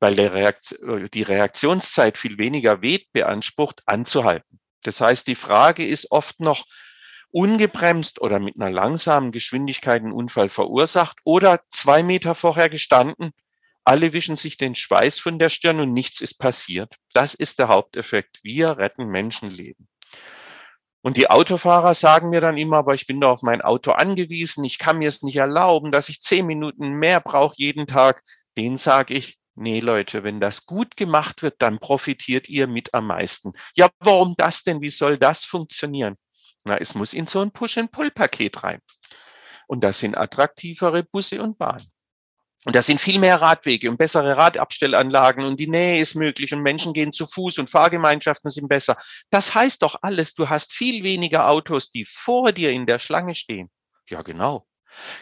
weil 0.00 0.18
Reaktion, 0.18 1.08
die 1.12 1.22
Reaktionszeit 1.22 2.18
viel 2.18 2.38
weniger 2.38 2.82
Weet 2.82 3.12
beansprucht, 3.12 3.82
anzuhalten. 3.86 4.60
Das 4.82 5.00
heißt, 5.00 5.26
die 5.26 5.34
Frage 5.34 5.86
ist 5.86 6.10
oft 6.10 6.40
noch, 6.40 6.64
ungebremst 7.30 8.20
oder 8.20 8.38
mit 8.38 8.56
einer 8.56 8.70
langsamen 8.70 9.32
Geschwindigkeit 9.32 10.02
einen 10.02 10.12
Unfall 10.12 10.48
verursacht 10.48 11.18
oder 11.24 11.60
zwei 11.70 12.02
Meter 12.02 12.34
vorher 12.34 12.68
gestanden 12.68 13.32
alle 13.88 14.12
wischen 14.12 14.36
sich 14.36 14.58
den 14.58 14.74
Schweiß 14.74 15.18
von 15.18 15.38
der 15.38 15.48
Stirn 15.48 15.80
und 15.80 15.94
nichts 15.94 16.20
ist 16.20 16.38
passiert. 16.38 16.96
Das 17.14 17.32
ist 17.32 17.58
der 17.58 17.68
Haupteffekt. 17.68 18.40
Wir 18.42 18.76
retten 18.76 19.06
Menschenleben. 19.06 19.88
Und 21.00 21.16
die 21.16 21.30
Autofahrer 21.30 21.94
sagen 21.94 22.28
mir 22.28 22.42
dann 22.42 22.58
immer, 22.58 22.76
aber 22.76 22.92
ich 22.92 23.06
bin 23.06 23.18
doch 23.18 23.30
auf 23.30 23.42
mein 23.42 23.62
Auto 23.62 23.92
angewiesen, 23.92 24.62
ich 24.64 24.78
kann 24.78 24.98
mir 24.98 25.08
es 25.08 25.22
nicht 25.22 25.36
erlauben, 25.36 25.90
dass 25.90 26.10
ich 26.10 26.20
zehn 26.20 26.44
Minuten 26.44 26.98
mehr 26.98 27.20
brauche 27.20 27.54
jeden 27.56 27.86
Tag. 27.86 28.22
Den 28.58 28.76
sage 28.76 29.14
ich, 29.14 29.38
nee 29.54 29.80
Leute, 29.80 30.22
wenn 30.22 30.38
das 30.38 30.66
gut 30.66 30.94
gemacht 30.94 31.40
wird, 31.40 31.54
dann 31.62 31.78
profitiert 31.78 32.50
ihr 32.50 32.66
mit 32.66 32.92
am 32.92 33.06
meisten. 33.06 33.54
Ja, 33.74 33.88
warum 34.00 34.34
das 34.36 34.64
denn? 34.64 34.82
Wie 34.82 34.90
soll 34.90 35.16
das 35.16 35.46
funktionieren? 35.46 36.16
Na, 36.68 36.76
es 36.76 36.94
muss 36.94 37.14
in 37.14 37.26
so 37.26 37.40
ein 37.40 37.50
Push-and-Pull-Paket 37.50 38.62
rein. 38.62 38.82
Und 39.68 39.82
das 39.82 40.00
sind 40.00 40.18
attraktivere 40.18 41.02
Busse 41.02 41.42
und 41.42 41.56
Bahnen. 41.56 41.90
Und 42.66 42.76
da 42.76 42.82
sind 42.82 43.00
viel 43.00 43.18
mehr 43.18 43.40
Radwege 43.40 43.88
und 43.88 43.96
bessere 43.96 44.36
Radabstellanlagen 44.36 45.46
und 45.46 45.58
die 45.58 45.66
Nähe 45.66 45.98
ist 45.98 46.14
möglich 46.14 46.52
und 46.52 46.60
Menschen 46.60 46.92
gehen 46.92 47.14
zu 47.14 47.26
Fuß 47.26 47.58
und 47.58 47.70
Fahrgemeinschaften 47.70 48.50
sind 48.50 48.68
besser. 48.68 48.98
Das 49.30 49.54
heißt 49.54 49.80
doch 49.80 49.96
alles, 50.02 50.34
du 50.34 50.50
hast 50.50 50.74
viel 50.74 51.02
weniger 51.02 51.48
Autos, 51.48 51.90
die 51.90 52.04
vor 52.04 52.52
dir 52.52 52.70
in 52.70 52.84
der 52.84 52.98
Schlange 52.98 53.34
stehen. 53.34 53.70
Ja, 54.10 54.20
genau. 54.20 54.66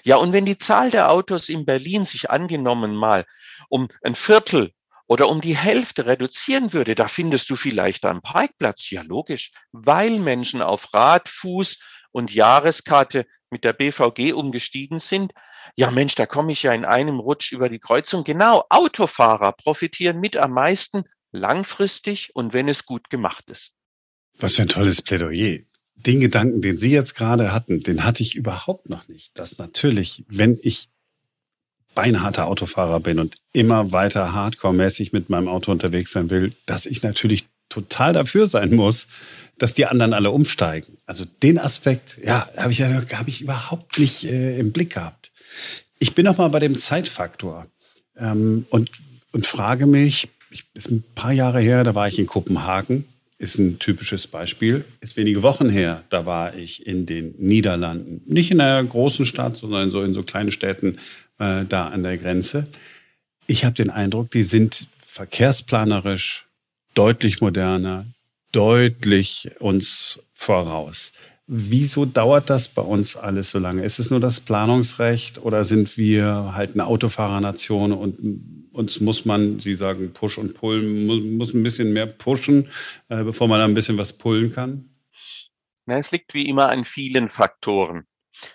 Ja, 0.02 0.16
und 0.16 0.32
wenn 0.32 0.46
die 0.46 0.58
Zahl 0.58 0.90
der 0.90 1.12
Autos 1.12 1.48
in 1.48 1.64
Berlin 1.64 2.04
sich 2.04 2.28
angenommen 2.28 2.96
mal 2.96 3.24
um 3.68 3.86
ein 4.02 4.16
Viertel 4.16 4.72
oder 5.06 5.28
um 5.28 5.40
die 5.40 5.56
Hälfte 5.56 6.06
reduzieren 6.06 6.72
würde, 6.72 6.94
da 6.94 7.08
findest 7.08 7.48
du 7.50 7.56
vielleicht 7.56 8.04
einen 8.04 8.22
Parkplatz. 8.22 8.90
Ja, 8.90 9.02
logisch, 9.02 9.52
weil 9.72 10.18
Menschen 10.18 10.62
auf 10.62 10.92
Rad, 10.92 11.28
Fuß 11.28 11.80
und 12.10 12.34
Jahreskarte 12.34 13.26
mit 13.50 13.64
der 13.64 13.72
BVG 13.72 14.32
umgestiegen 14.32 15.00
sind. 15.00 15.32
Ja, 15.76 15.90
Mensch, 15.90 16.14
da 16.14 16.26
komme 16.26 16.52
ich 16.52 16.62
ja 16.62 16.72
in 16.72 16.84
einem 16.84 17.18
Rutsch 17.18 17.52
über 17.52 17.68
die 17.68 17.78
Kreuzung. 17.78 18.24
Genau, 18.24 18.64
Autofahrer 18.70 19.52
profitieren 19.52 20.20
mit 20.20 20.36
am 20.36 20.52
meisten 20.52 21.04
langfristig 21.32 22.30
und 22.34 22.52
wenn 22.52 22.68
es 22.68 22.86
gut 22.86 23.10
gemacht 23.10 23.50
ist. 23.50 23.72
Was 24.38 24.56
für 24.56 24.62
ein 24.62 24.68
tolles 24.68 25.02
Plädoyer. 25.02 25.60
Den 25.94 26.20
Gedanken, 26.20 26.60
den 26.60 26.78
Sie 26.78 26.90
jetzt 26.90 27.14
gerade 27.14 27.52
hatten, 27.52 27.80
den 27.80 28.04
hatte 28.04 28.22
ich 28.22 28.34
überhaupt 28.34 28.88
noch 28.88 29.08
nicht. 29.08 29.38
Dass 29.38 29.58
natürlich, 29.58 30.24
wenn 30.28 30.58
ich 30.62 30.88
beinharter 31.96 32.46
Autofahrer 32.46 33.00
bin 33.00 33.18
und 33.18 33.38
immer 33.52 33.90
weiter 33.90 34.32
hardcore-mäßig 34.34 35.12
mit 35.12 35.30
meinem 35.30 35.48
Auto 35.48 35.72
unterwegs 35.72 36.12
sein 36.12 36.30
will, 36.30 36.52
dass 36.66 36.86
ich 36.86 37.02
natürlich 37.02 37.46
total 37.68 38.12
dafür 38.12 38.46
sein 38.46 38.74
muss, 38.74 39.08
dass 39.58 39.74
die 39.74 39.86
anderen 39.86 40.12
alle 40.12 40.30
umsteigen. 40.30 40.98
Also 41.06 41.24
den 41.42 41.58
Aspekt, 41.58 42.20
ja, 42.24 42.46
habe 42.56 42.70
ich, 42.70 42.82
hab 42.82 43.26
ich 43.26 43.40
überhaupt 43.40 43.98
nicht 43.98 44.24
äh, 44.24 44.58
im 44.58 44.70
Blick 44.70 44.94
gehabt. 44.94 45.32
Ich 45.98 46.14
bin 46.14 46.26
noch 46.26 46.38
mal 46.38 46.48
bei 46.48 46.58
dem 46.58 46.76
Zeitfaktor 46.76 47.66
ähm, 48.16 48.66
und, 48.70 48.90
und 49.32 49.46
frage 49.46 49.86
mich, 49.86 50.28
ich, 50.50 50.64
ist 50.74 50.90
ein 50.90 51.02
paar 51.14 51.32
Jahre 51.32 51.60
her, 51.60 51.82
da 51.82 51.94
war 51.94 52.06
ich 52.06 52.18
in 52.18 52.26
Kopenhagen, 52.26 53.06
ist 53.38 53.58
ein 53.58 53.78
typisches 53.78 54.26
Beispiel. 54.26 54.84
Ist 55.00 55.16
wenige 55.16 55.42
Wochen 55.42 55.68
her, 55.68 56.04
da 56.08 56.24
war 56.24 56.54
ich 56.54 56.86
in 56.86 57.06
den 57.06 57.34
Niederlanden. 57.38 58.22
Nicht 58.26 58.50
in 58.50 58.60
einer 58.60 58.82
großen 58.82 59.26
Stadt, 59.26 59.56
sondern 59.56 59.90
so 59.90 60.02
in 60.02 60.14
so 60.14 60.22
kleinen 60.22 60.52
Städten 60.52 60.98
äh, 61.38 61.64
da 61.64 61.88
an 61.88 62.02
der 62.02 62.18
Grenze. 62.18 62.66
Ich 63.46 63.64
habe 63.64 63.74
den 63.74 63.90
Eindruck, 63.90 64.30
die 64.30 64.42
sind 64.42 64.88
verkehrsplanerisch 65.06 66.46
deutlich 66.94 67.40
moderner, 67.40 68.06
deutlich 68.52 69.50
uns 69.60 70.18
voraus. 70.34 71.12
Wieso 71.48 72.06
dauert 72.06 72.50
das 72.50 72.68
bei 72.68 72.82
uns 72.82 73.16
alles 73.16 73.52
so 73.52 73.60
lange? 73.60 73.84
Ist 73.84 74.00
es 74.00 74.10
nur 74.10 74.18
das 74.18 74.40
Planungsrecht 74.40 75.38
oder 75.38 75.64
sind 75.64 75.96
wir 75.96 76.52
halt 76.54 76.72
eine 76.72 76.86
Autofahrernation 76.86 77.92
und 77.92 78.68
uns 78.72 79.00
muss 79.00 79.24
man, 79.24 79.60
Sie 79.60 79.74
sagen 79.74 80.12
Push 80.12 80.38
und 80.38 80.54
Pull, 80.54 80.82
muss, 80.82 81.54
ein 81.54 81.62
bisschen 81.62 81.92
mehr 81.92 82.06
pushen, 82.06 82.68
äh, 83.08 83.22
bevor 83.22 83.48
man 83.48 83.60
da 83.60 83.64
ein 83.64 83.74
bisschen 83.74 83.96
was 83.96 84.12
pullen 84.12 84.52
kann? 84.52 84.90
Na, 85.86 85.98
es 85.98 86.10
liegt 86.10 86.34
wie 86.34 86.48
immer 86.48 86.68
an 86.68 86.84
vielen 86.84 87.28
Faktoren. 87.28 88.06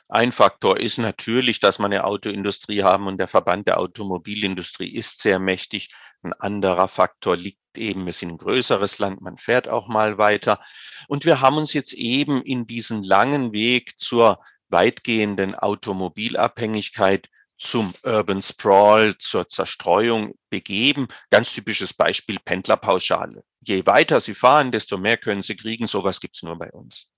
Ein 0.10 0.32
Faktor 0.32 0.80
ist 0.80 0.98
natürlich, 0.98 1.60
dass 1.60 1.80
wir 1.80 1.86
eine 1.86 2.04
Autoindustrie 2.04 2.84
haben 2.84 3.08
und 3.08 3.18
der 3.18 3.28
Verband 3.28 3.68
der 3.68 3.80
Automobilindustrie 3.80 4.94
ist 4.94 5.20
sehr 5.22 5.40
mächtig. 5.40 5.90
Ein 6.24 6.34
anderer 6.34 6.88
Faktor 6.88 7.36
liegt 7.36 7.60
eben, 7.78 8.06
wir 8.06 8.14
sind 8.14 8.32
ein 8.32 8.38
größeres 8.38 9.00
Land, 9.00 9.22
man 9.22 9.38
fährt 9.38 9.68
auch 9.68 9.88
mal 9.88 10.18
weiter. 10.18 10.60
Und 11.08 11.26
wir 11.26 11.42
haben 11.42 11.58
uns 11.58 11.74
jetzt 11.74 11.94
eben 11.94 12.42
in 12.42 12.68
diesen 12.68 13.04
langen 13.04 13.54
Weg 13.54 13.98
zur 13.98 14.44
weitgehenden 14.70 15.56
Automobilabhängigkeit 15.56 17.30
zum 17.58 17.94
Urban 18.04 18.42
Sprawl, 18.42 19.18
zur 19.20 19.48
Zerstreuung 19.48 20.34
begeben. 20.50 21.08
Ganz 21.30 21.54
typisches 21.54 21.94
Beispiel 21.94 22.40
Pendlerpauschale. 22.44 23.44
Je 23.60 23.86
weiter 23.86 24.20
Sie 24.20 24.34
fahren, 24.34 24.72
desto 24.72 24.98
mehr 24.98 25.18
können 25.18 25.44
Sie 25.44 25.56
kriegen. 25.56 25.88
Sowas 25.88 26.20
gibt's 26.20 26.42
nur 26.42 26.58
bei 26.58 26.72
uns. 26.72 27.12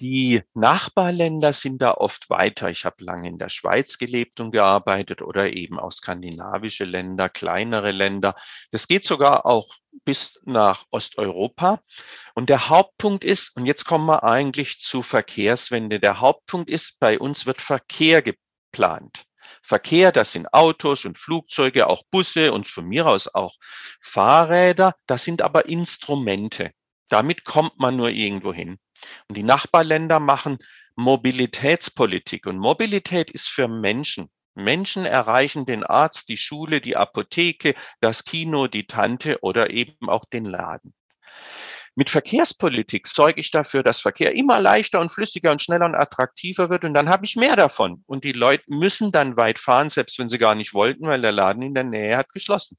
Die 0.00 0.42
Nachbarländer 0.54 1.52
sind 1.52 1.82
da 1.82 1.92
oft 1.92 2.30
weiter. 2.30 2.70
Ich 2.70 2.84
habe 2.84 3.02
lange 3.02 3.28
in 3.28 3.38
der 3.38 3.48
Schweiz 3.48 3.98
gelebt 3.98 4.38
und 4.38 4.52
gearbeitet 4.52 5.22
oder 5.22 5.52
eben 5.52 5.80
auch 5.80 5.90
skandinavische 5.90 6.84
Länder, 6.84 7.28
kleinere 7.28 7.90
Länder. 7.90 8.36
Das 8.70 8.86
geht 8.86 9.04
sogar 9.04 9.44
auch 9.44 9.74
bis 10.04 10.38
nach 10.44 10.84
Osteuropa. 10.90 11.80
Und 12.34 12.48
der 12.48 12.68
Hauptpunkt 12.68 13.24
ist, 13.24 13.56
und 13.56 13.66
jetzt 13.66 13.86
kommen 13.86 14.06
wir 14.06 14.22
eigentlich 14.22 14.78
zu 14.78 15.02
Verkehrswende, 15.02 15.98
der 15.98 16.20
Hauptpunkt 16.20 16.70
ist, 16.70 17.00
bei 17.00 17.18
uns 17.18 17.44
wird 17.44 17.60
Verkehr 17.60 18.22
geplant. 18.22 19.24
Verkehr, 19.62 20.12
das 20.12 20.30
sind 20.30 20.54
Autos 20.54 21.04
und 21.06 21.18
Flugzeuge, 21.18 21.88
auch 21.88 22.04
Busse 22.12 22.52
und 22.52 22.68
von 22.68 22.86
mir 22.86 23.06
aus 23.06 23.34
auch 23.34 23.56
Fahrräder, 24.00 24.94
das 25.06 25.24
sind 25.24 25.42
aber 25.42 25.66
Instrumente. 25.66 26.70
Damit 27.08 27.44
kommt 27.44 27.78
man 27.78 27.96
nur 27.96 28.10
irgendwo 28.10 28.52
hin. 28.52 28.78
Und 29.28 29.36
die 29.36 29.42
Nachbarländer 29.42 30.20
machen 30.20 30.58
Mobilitätspolitik. 30.96 32.46
Und 32.46 32.58
Mobilität 32.58 33.30
ist 33.30 33.48
für 33.48 33.68
Menschen. 33.68 34.30
Menschen 34.54 35.04
erreichen 35.04 35.66
den 35.66 35.84
Arzt, 35.84 36.28
die 36.28 36.36
Schule, 36.36 36.80
die 36.80 36.96
Apotheke, 36.96 37.74
das 38.00 38.24
Kino, 38.24 38.66
die 38.66 38.86
Tante 38.86 39.38
oder 39.42 39.70
eben 39.70 40.08
auch 40.08 40.24
den 40.24 40.44
Laden. 40.44 40.94
Mit 41.94 42.10
Verkehrspolitik 42.10 43.08
sorge 43.08 43.40
ich 43.40 43.50
dafür, 43.50 43.82
dass 43.82 44.00
Verkehr 44.00 44.36
immer 44.36 44.60
leichter 44.60 45.00
und 45.00 45.10
flüssiger 45.10 45.50
und 45.50 45.60
schneller 45.60 45.86
und 45.86 45.96
attraktiver 45.96 46.70
wird 46.70 46.84
und 46.84 46.94
dann 46.94 47.08
habe 47.08 47.24
ich 47.24 47.34
mehr 47.34 47.56
davon. 47.56 48.04
Und 48.06 48.22
die 48.22 48.30
Leute 48.30 48.62
müssen 48.68 49.10
dann 49.10 49.36
weit 49.36 49.58
fahren, 49.58 49.90
selbst 49.90 50.16
wenn 50.20 50.28
sie 50.28 50.38
gar 50.38 50.54
nicht 50.54 50.74
wollten, 50.74 51.08
weil 51.08 51.20
der 51.20 51.32
Laden 51.32 51.62
in 51.62 51.74
der 51.74 51.82
Nähe 51.82 52.16
hat 52.16 52.28
geschlossen. 52.32 52.78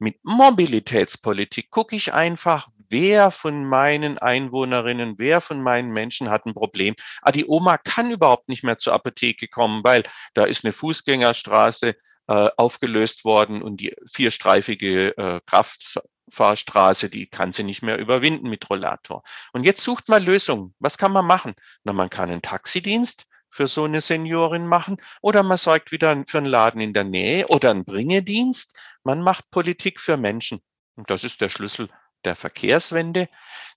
Mit 0.00 0.16
Mobilitätspolitik 0.24 1.70
gucke 1.70 1.94
ich 1.94 2.12
einfach, 2.12 2.66
wer 2.92 3.30
von 3.32 3.64
meinen 3.64 4.18
Einwohnerinnen, 4.18 5.14
wer 5.18 5.40
von 5.40 5.60
meinen 5.60 5.90
Menschen 5.90 6.30
hat 6.30 6.46
ein 6.46 6.54
Problem. 6.54 6.94
Ah, 7.22 7.32
die 7.32 7.46
Oma 7.46 7.78
kann 7.78 8.10
überhaupt 8.10 8.48
nicht 8.48 8.62
mehr 8.62 8.78
zur 8.78 8.92
Apotheke 8.92 9.48
kommen, 9.48 9.82
weil 9.82 10.04
da 10.34 10.44
ist 10.44 10.64
eine 10.64 10.72
Fußgängerstraße 10.72 11.96
äh, 12.28 12.48
aufgelöst 12.56 13.24
worden 13.24 13.62
und 13.62 13.80
die 13.80 13.96
vierstreifige 14.12 15.16
äh, 15.16 15.40
Kraftfahrstraße, 15.46 17.08
die 17.08 17.26
kann 17.26 17.52
sie 17.52 17.64
nicht 17.64 17.82
mehr 17.82 17.98
überwinden 17.98 18.48
mit 18.48 18.68
Rollator. 18.70 19.22
Und 19.52 19.64
jetzt 19.64 19.82
sucht 19.82 20.08
man 20.08 20.22
Lösungen. 20.22 20.74
Was 20.78 20.98
kann 20.98 21.12
man 21.12 21.26
machen? 21.26 21.54
Na, 21.84 21.92
man 21.92 22.10
kann 22.10 22.30
einen 22.30 22.42
Taxidienst 22.42 23.24
für 23.50 23.68
so 23.68 23.84
eine 23.84 24.00
Seniorin 24.00 24.66
machen 24.66 24.98
oder 25.20 25.42
man 25.42 25.58
sorgt 25.58 25.92
wieder 25.92 26.24
für 26.26 26.38
einen 26.38 26.46
Laden 26.46 26.80
in 26.80 26.92
der 26.92 27.04
Nähe 27.04 27.48
oder 27.48 27.70
einen 27.70 27.84
Bringedienst. 27.84 28.78
Man 29.02 29.22
macht 29.22 29.50
Politik 29.50 29.98
für 30.00 30.16
Menschen. 30.16 30.60
Und 30.94 31.08
das 31.08 31.24
ist 31.24 31.40
der 31.40 31.48
Schlüssel 31.48 31.88
der 32.24 32.36
Verkehrswende. 32.36 33.28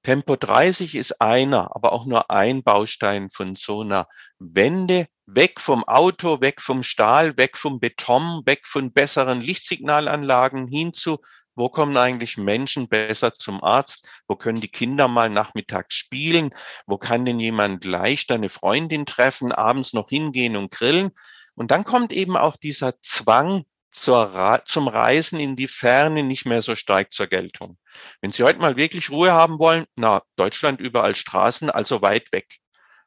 Tempo 0.03 0.35
30 0.35 0.95
ist 0.95 1.21
einer, 1.21 1.75
aber 1.75 1.93
auch 1.93 2.05
nur 2.05 2.29
ein 2.29 2.63
Baustein 2.63 3.29
von 3.29 3.55
so 3.55 3.81
einer 3.81 4.07
Wende. 4.39 5.07
Weg 5.25 5.59
vom 5.59 5.83
Auto, 5.83 6.41
weg 6.41 6.61
vom 6.61 6.83
Stahl, 6.83 7.35
weg 7.37 7.57
vom 7.57 7.79
Beton, 7.79 8.43
weg 8.45 8.67
von 8.67 8.93
besseren 8.93 9.41
Lichtsignalanlagen 9.41 10.67
hin 10.67 10.93
zu, 10.93 11.17
wo 11.55 11.69
kommen 11.69 11.95
eigentlich 11.95 12.37
Menschen 12.37 12.89
besser 12.89 13.33
zum 13.33 13.63
Arzt? 13.63 14.07
Wo 14.27 14.35
können 14.35 14.59
die 14.59 14.67
Kinder 14.67 15.07
mal 15.07 15.29
nachmittags 15.29 15.95
spielen? 15.95 16.53
Wo 16.85 16.97
kann 16.97 17.23
denn 17.23 17.39
jemand 17.39 17.85
leichter 17.85 18.35
eine 18.35 18.49
Freundin 18.49 19.05
treffen, 19.05 19.53
abends 19.53 19.93
noch 19.93 20.09
hingehen 20.09 20.57
und 20.57 20.69
grillen? 20.69 21.11
Und 21.55 21.71
dann 21.71 21.85
kommt 21.85 22.11
eben 22.11 22.35
auch 22.35 22.57
dieser 22.57 22.99
Zwang 23.01 23.63
zur, 23.95 24.61
zum 24.65 24.87
Reisen 24.89 25.39
in 25.39 25.55
die 25.55 25.69
Ferne 25.69 26.21
nicht 26.21 26.45
mehr 26.45 26.61
so 26.61 26.75
stark 26.75 27.13
zur 27.13 27.27
Geltung. 27.27 27.77
Wenn 28.19 28.33
Sie 28.33 28.43
heute 28.43 28.59
mal 28.59 28.75
wirklich 28.75 29.09
Ruhe 29.09 29.31
haben 29.31 29.57
wollen, 29.57 29.85
na, 29.95 30.21
Deutschland 30.35 30.81
überall 30.81 31.15
Straßen, 31.15 31.69
also 31.69 32.01
weit 32.01 32.31
weg. 32.33 32.59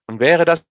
Und 0.06 0.18
wäre 0.18 0.46
das 0.46 0.64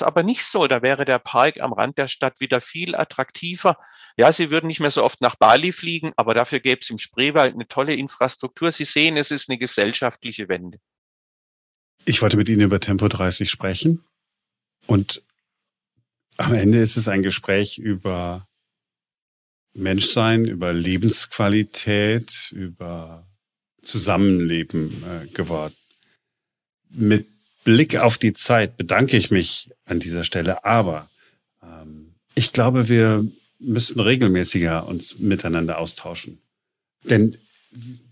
aber 0.00 0.22
nicht 0.22 0.44
so, 0.44 0.66
da 0.66 0.82
wäre 0.82 1.04
der 1.04 1.18
Park 1.18 1.60
am 1.60 1.72
Rand 1.72 1.98
der 1.98 2.08
Stadt 2.08 2.40
wieder 2.40 2.60
viel 2.60 2.94
attraktiver. 2.94 3.78
Ja, 4.16 4.32
Sie 4.32 4.50
würden 4.50 4.66
nicht 4.66 4.80
mehr 4.80 4.90
so 4.90 5.02
oft 5.02 5.20
nach 5.22 5.36
Bali 5.36 5.72
fliegen, 5.72 6.12
aber 6.16 6.34
dafür 6.34 6.60
gäbe 6.60 6.80
es 6.82 6.90
im 6.90 6.98
Spreewald 6.98 7.54
eine 7.54 7.68
tolle 7.68 7.94
Infrastruktur. 7.94 8.70
Sie 8.70 8.84
sehen, 8.84 9.16
es 9.16 9.30
ist 9.30 9.48
eine 9.48 9.58
gesellschaftliche 9.58 10.48
Wende. 10.48 10.78
Ich 12.04 12.20
wollte 12.20 12.36
mit 12.36 12.48
Ihnen 12.48 12.62
über 12.62 12.80
Tempo 12.80 13.08
30 13.08 13.48
sprechen 13.48 14.04
und 14.86 15.22
am 16.36 16.54
Ende 16.54 16.78
ist 16.78 16.96
es 16.96 17.08
ein 17.08 17.22
Gespräch 17.22 17.78
über 17.78 18.46
Menschsein, 19.74 20.44
über 20.44 20.72
Lebensqualität, 20.72 22.52
über 22.52 23.26
Zusammenleben 23.82 25.02
äh, 25.04 25.26
geworden. 25.28 25.74
Mit 26.90 27.26
Blick 27.64 27.96
auf 27.96 28.18
die 28.18 28.32
Zeit 28.32 28.76
bedanke 28.76 29.16
ich 29.16 29.30
mich 29.30 29.70
an 29.84 30.00
dieser 30.00 30.24
Stelle, 30.24 30.64
aber 30.64 31.08
ähm, 31.62 32.14
ich 32.34 32.52
glaube, 32.52 32.88
wir 32.88 33.24
müssen 33.58 34.00
regelmäßiger 34.00 34.86
uns 34.86 35.18
miteinander 35.18 35.78
austauschen. 35.78 36.38
Denn 37.04 37.36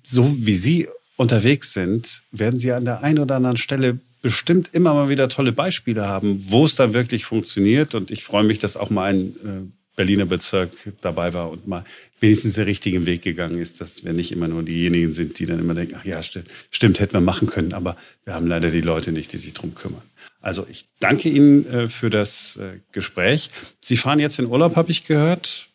so 0.02 0.34
wie 0.38 0.54
Sie 0.54 0.88
unterwegs 1.16 1.72
sind, 1.72 2.22
werden 2.30 2.58
Sie 2.58 2.72
an 2.72 2.84
der 2.84 3.02
einen 3.02 3.18
oder 3.18 3.36
anderen 3.36 3.56
Stelle 3.56 4.00
bestimmt 4.22 4.70
immer 4.72 4.94
mal 4.94 5.08
wieder 5.08 5.28
tolle 5.28 5.52
Beispiele 5.52 6.06
haben, 6.06 6.44
wo 6.48 6.66
es 6.66 6.76
dann 6.76 6.92
wirklich 6.92 7.24
funktioniert. 7.24 7.94
Und 7.94 8.10
ich 8.10 8.24
freue 8.24 8.44
mich, 8.44 8.58
dass 8.58 8.76
auch 8.76 8.90
mal 8.90 9.12
ein 9.12 9.36
äh, 9.36 9.79
Berliner 9.96 10.24
Bezirk 10.24 10.70
dabei 11.02 11.34
war 11.34 11.50
und 11.50 11.66
mal 11.66 11.84
wenigstens 12.20 12.54
den 12.54 12.64
richtigen 12.64 13.06
Weg 13.06 13.22
gegangen 13.22 13.58
ist, 13.58 13.80
dass 13.80 14.04
wir 14.04 14.12
nicht 14.12 14.32
immer 14.32 14.48
nur 14.48 14.62
diejenigen 14.62 15.12
sind, 15.12 15.38
die 15.38 15.46
dann 15.46 15.58
immer 15.58 15.74
denken, 15.74 15.96
ach 15.98 16.04
ja, 16.04 16.22
stimmt, 16.22 16.48
stimmt 16.70 17.00
hätten 17.00 17.14
wir 17.14 17.20
machen 17.20 17.48
können, 17.48 17.72
aber 17.72 17.96
wir 18.24 18.34
haben 18.34 18.46
leider 18.46 18.70
die 18.70 18.80
Leute 18.80 19.12
nicht, 19.12 19.32
die 19.32 19.38
sich 19.38 19.52
drum 19.52 19.74
kümmern. 19.74 20.02
Also 20.40 20.66
ich 20.70 20.86
danke 21.00 21.28
Ihnen 21.28 21.66
äh, 21.66 21.88
für 21.88 22.08
das 22.08 22.56
äh, 22.56 22.80
Gespräch. 22.92 23.50
Sie 23.80 23.96
fahren 23.96 24.20
jetzt 24.20 24.38
in 24.38 24.46
Urlaub, 24.46 24.76
habe 24.76 24.90
ich 24.90 25.04
gehört. 25.04 25.68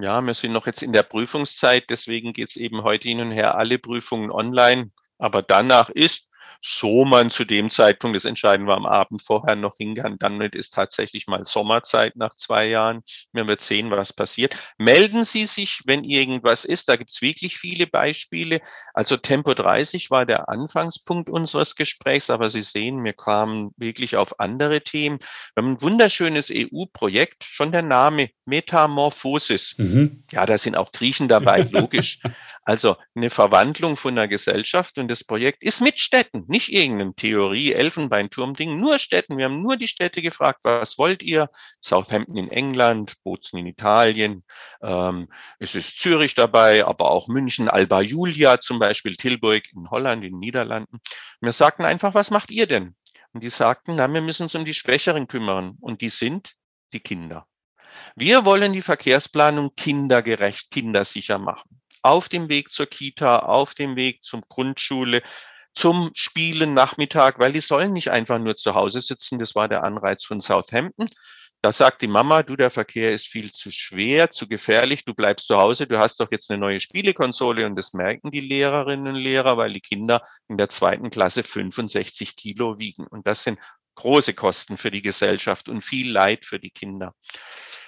Ja, 0.00 0.20
wir 0.20 0.34
sind 0.34 0.52
noch 0.52 0.66
jetzt 0.66 0.82
in 0.82 0.92
der 0.92 1.02
Prüfungszeit, 1.02 1.90
deswegen 1.90 2.32
geht 2.32 2.50
es 2.50 2.56
eben 2.56 2.82
heute 2.82 3.08
hin 3.08 3.20
und 3.20 3.32
her 3.32 3.56
alle 3.56 3.78
Prüfungen 3.78 4.30
online. 4.30 4.90
Aber 5.18 5.42
danach 5.42 5.90
ist 5.90 6.27
so 6.60 7.04
man 7.04 7.30
zu 7.30 7.44
dem 7.44 7.70
Zeitpunkt, 7.70 8.16
das 8.16 8.24
entscheiden 8.24 8.66
wir 8.66 8.74
am 8.74 8.86
Abend 8.86 9.22
vorher 9.22 9.56
noch 9.56 9.76
hingehen, 9.76 10.16
dann 10.18 10.40
ist 10.40 10.74
tatsächlich 10.74 11.26
mal 11.26 11.44
Sommerzeit 11.44 12.16
nach 12.16 12.34
zwei 12.34 12.66
Jahren. 12.66 13.02
Wir 13.32 13.46
werden 13.46 13.60
sehen, 13.60 13.90
was 13.90 14.12
passiert. 14.12 14.56
Melden 14.76 15.24
Sie 15.24 15.46
sich, 15.46 15.80
wenn 15.86 16.04
irgendwas 16.04 16.64
ist. 16.64 16.88
Da 16.88 16.96
gibt 16.96 17.10
es 17.10 17.22
wirklich 17.22 17.58
viele 17.58 17.86
Beispiele. 17.86 18.60
Also 18.92 19.16
Tempo 19.16 19.54
30 19.54 20.10
war 20.10 20.26
der 20.26 20.48
Anfangspunkt 20.48 21.30
unseres 21.30 21.76
Gesprächs, 21.76 22.30
aber 22.30 22.50
Sie 22.50 22.62
sehen, 22.62 23.04
wir 23.04 23.12
kamen 23.12 23.70
wirklich 23.76 24.16
auf 24.16 24.40
andere 24.40 24.82
Themen. 24.82 25.18
Wir 25.54 25.62
haben 25.62 25.72
ein 25.72 25.82
wunderschönes 25.82 26.50
EU-Projekt, 26.52 27.44
schon 27.44 27.72
der 27.72 27.82
Name 27.82 28.30
Metamorphosis. 28.46 29.74
Mhm. 29.78 30.24
Ja, 30.32 30.46
da 30.46 30.58
sind 30.58 30.76
auch 30.76 30.92
Griechen 30.92 31.28
dabei, 31.28 31.62
logisch. 31.70 32.20
Also 32.68 32.98
eine 33.14 33.30
Verwandlung 33.30 33.96
von 33.96 34.14
der 34.14 34.28
Gesellschaft 34.28 34.98
und 34.98 35.08
das 35.08 35.24
Projekt 35.24 35.62
ist 35.62 35.80
mit 35.80 36.00
Städten, 36.00 36.44
nicht 36.48 36.72
irgendeinem 36.72 37.14
Theorie, 37.16 37.72
Elfenbeinturm-Ding, 37.72 38.78
nur 38.78 38.98
Städten. 38.98 39.36
Wir 39.36 39.46
haben 39.46 39.62
nur 39.62 39.76
die 39.76 39.88
Städte 39.88 40.22
gefragt, 40.22 40.60
was 40.62 40.98
wollt 40.98 41.22
ihr? 41.22 41.50
Southampton 41.80 42.36
in 42.36 42.50
England, 42.50 43.16
Bozen 43.22 43.58
in 43.58 43.66
Italien, 43.66 44.44
ähm, 44.82 45.28
es 45.58 45.74
ist 45.74 45.98
Zürich 45.98 46.34
dabei, 46.34 46.84
aber 46.84 47.10
auch 47.10 47.28
München, 47.28 47.68
Alba 47.68 48.00
Julia 48.00 48.60
zum 48.60 48.78
Beispiel, 48.78 49.16
Tilburg 49.16 49.64
in 49.72 49.90
Holland, 49.90 50.24
in 50.24 50.32
den 50.32 50.40
Niederlanden. 50.40 51.00
wir 51.40 51.52
sagten 51.52 51.84
einfach, 51.84 52.14
was 52.14 52.30
macht 52.30 52.50
ihr 52.50 52.66
denn? 52.66 52.94
Und 53.32 53.42
die 53.42 53.50
sagten, 53.50 53.96
na, 53.96 54.08
wir 54.12 54.22
müssen 54.22 54.44
uns 54.44 54.54
um 54.54 54.64
die 54.64 54.74
Schwächeren 54.74 55.28
kümmern. 55.28 55.76
Und 55.80 56.00
die 56.00 56.08
sind 56.08 56.54
die 56.92 57.00
Kinder. 57.00 57.46
Wir 58.16 58.44
wollen 58.44 58.72
die 58.72 58.82
Verkehrsplanung 58.82 59.74
kindergerecht, 59.74 60.70
kindersicher 60.70 61.38
machen 61.38 61.78
auf 62.02 62.28
dem 62.28 62.48
Weg 62.48 62.70
zur 62.70 62.86
Kita, 62.86 63.40
auf 63.40 63.74
dem 63.74 63.96
Weg 63.96 64.22
zum 64.22 64.42
Grundschule, 64.48 65.22
zum 65.78 66.10
Spielen 66.14 66.74
Nachmittag, 66.74 67.38
weil 67.38 67.52
die 67.52 67.60
sollen 67.60 67.92
nicht 67.92 68.10
einfach 68.10 68.40
nur 68.40 68.56
zu 68.56 68.74
Hause 68.74 69.00
sitzen. 69.00 69.38
Das 69.38 69.54
war 69.54 69.68
der 69.68 69.84
Anreiz 69.84 70.24
von 70.24 70.40
Southampton. 70.40 71.08
Da 71.62 71.72
sagt 71.72 72.02
die 72.02 72.08
Mama, 72.08 72.42
du, 72.42 72.56
der 72.56 72.70
Verkehr 72.70 73.12
ist 73.12 73.28
viel 73.28 73.52
zu 73.52 73.70
schwer, 73.70 74.30
zu 74.30 74.48
gefährlich, 74.48 75.04
du 75.04 75.14
bleibst 75.14 75.46
zu 75.46 75.56
Hause, 75.56 75.86
du 75.86 75.98
hast 75.98 76.18
doch 76.18 76.32
jetzt 76.32 76.50
eine 76.50 76.58
neue 76.58 76.80
Spielekonsole 76.80 77.64
und 77.64 77.76
das 77.76 77.92
merken 77.92 78.32
die 78.32 78.40
Lehrerinnen 78.40 79.14
und 79.14 79.14
Lehrer, 79.14 79.56
weil 79.56 79.72
die 79.72 79.80
Kinder 79.80 80.22
in 80.48 80.56
der 80.56 80.68
zweiten 80.68 81.10
Klasse 81.10 81.44
65 81.44 82.34
Kilo 82.34 82.78
wiegen. 82.80 83.06
Und 83.06 83.28
das 83.28 83.44
sind 83.44 83.60
große 83.94 84.34
Kosten 84.34 84.76
für 84.76 84.90
die 84.90 85.02
Gesellschaft 85.02 85.68
und 85.68 85.84
viel 85.84 86.10
Leid 86.10 86.44
für 86.44 86.58
die 86.58 86.70
Kinder. 86.70 87.14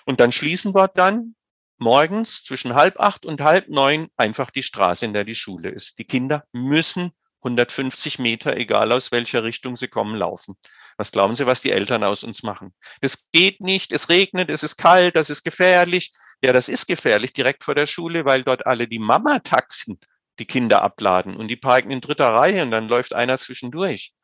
Und 0.05 0.21
dann 0.21 0.31
schließen 0.31 0.75
wir 0.77 0.87
dann 0.87 1.35
morgens 1.79 2.45
zwischen 2.45 2.75
halb 2.75 3.01
acht 3.01 3.27
und 3.27 3.41
halb 3.41 3.69
neun 3.69 4.09
einfach 4.17 4.51
die 4.51 4.63
Straße, 4.63 5.05
in 5.05 5.13
der 5.13 5.25
die 5.25 5.35
Schule 5.35 5.71
ist. 5.71 5.99
Die 5.99 6.05
Kinder 6.05 6.45
müssen 6.53 7.13
150 7.43 8.19
Meter, 8.19 8.57
egal 8.57 8.93
aus 8.93 9.13
welcher 9.13 9.45
Richtung 9.45 9.77
sie 9.77 9.89
kommen, 9.89 10.17
laufen. 10.17 10.57
Was 10.97 11.13
glauben 11.13 11.35
Sie, 11.37 11.47
was 11.47 11.63
die 11.63 11.73
Eltern 11.73 12.05
aus 12.05 12.23
uns 12.23 12.43
machen? 12.43 12.75
Das 13.01 13.31
geht 13.33 13.61
nicht, 13.61 13.93
es 13.93 14.09
regnet, 14.09 14.51
es 14.51 14.63
ist 14.63 14.77
kalt, 14.77 15.17
das 15.17 15.31
ist 15.31 15.45
gefährlich. 15.45 16.13
Ja, 16.43 16.53
das 16.53 16.69
ist 16.69 16.87
gefährlich 16.87 17.33
direkt 17.33 17.65
vor 17.65 17.75
der 17.75 17.87
Schule, 17.87 18.25
weil 18.25 18.45
dort 18.45 18.67
alle 18.67 18.89
die 18.89 18.99
Mama-Taxen 18.99 19.99
die 20.39 20.47
Kinder 20.47 20.83
abladen 20.83 21.37
und 21.37 21.49
die 21.49 21.57
parken 21.57 21.91
in 21.91 22.01
dritter 22.01 22.33
Reihe 22.35 22.63
und 22.63 22.71
dann 22.71 22.89
läuft 22.89 23.15
einer 23.15 23.39
zwischendurch. 23.39 24.15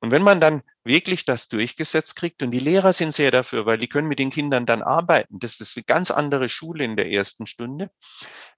Und 0.00 0.10
wenn 0.10 0.22
man 0.22 0.40
dann 0.40 0.62
wirklich 0.84 1.24
das 1.24 1.48
durchgesetzt 1.48 2.16
kriegt, 2.16 2.42
und 2.42 2.50
die 2.50 2.58
Lehrer 2.58 2.92
sind 2.92 3.12
sehr 3.14 3.30
dafür, 3.30 3.66
weil 3.66 3.78
die 3.78 3.88
können 3.88 4.08
mit 4.08 4.18
den 4.18 4.30
Kindern 4.30 4.66
dann 4.66 4.82
arbeiten, 4.82 5.38
das 5.38 5.60
ist 5.60 5.76
eine 5.76 5.84
ganz 5.84 6.10
andere 6.10 6.48
Schule 6.48 6.84
in 6.84 6.96
der 6.96 7.10
ersten 7.10 7.46
Stunde. 7.46 7.90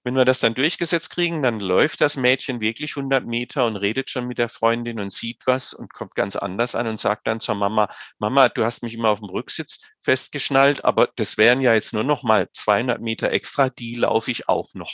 Wenn 0.03 0.15
wir 0.15 0.25
das 0.25 0.39
dann 0.39 0.53
durchgesetzt 0.53 1.09
kriegen, 1.09 1.43
dann 1.43 1.59
läuft 1.59 2.01
das 2.01 2.15
Mädchen 2.15 2.61
wirklich 2.61 2.95
100 2.95 3.25
Meter 3.25 3.65
und 3.65 3.75
redet 3.75 4.09
schon 4.09 4.27
mit 4.27 4.37
der 4.37 4.49
Freundin 4.49 4.99
und 4.99 5.11
sieht 5.11 5.41
was 5.45 5.73
und 5.73 5.93
kommt 5.93 6.15
ganz 6.15 6.35
anders 6.35 6.75
an 6.75 6.87
und 6.87 6.99
sagt 6.99 7.27
dann 7.27 7.41
zur 7.41 7.55
Mama, 7.55 7.89
Mama, 8.19 8.49
du 8.49 8.63
hast 8.63 8.83
mich 8.83 8.93
immer 8.93 9.09
auf 9.09 9.19
dem 9.19 9.29
Rücksitz 9.29 9.81
festgeschnallt, 9.99 10.83
aber 10.85 11.09
das 11.15 11.37
wären 11.37 11.61
ja 11.61 11.73
jetzt 11.73 11.93
nur 11.93 12.03
noch 12.03 12.23
mal 12.23 12.49
200 12.51 13.01
Meter 13.01 13.31
extra, 13.31 13.69
die 13.69 13.95
laufe 13.95 14.31
ich 14.31 14.49
auch 14.49 14.73
noch. 14.73 14.91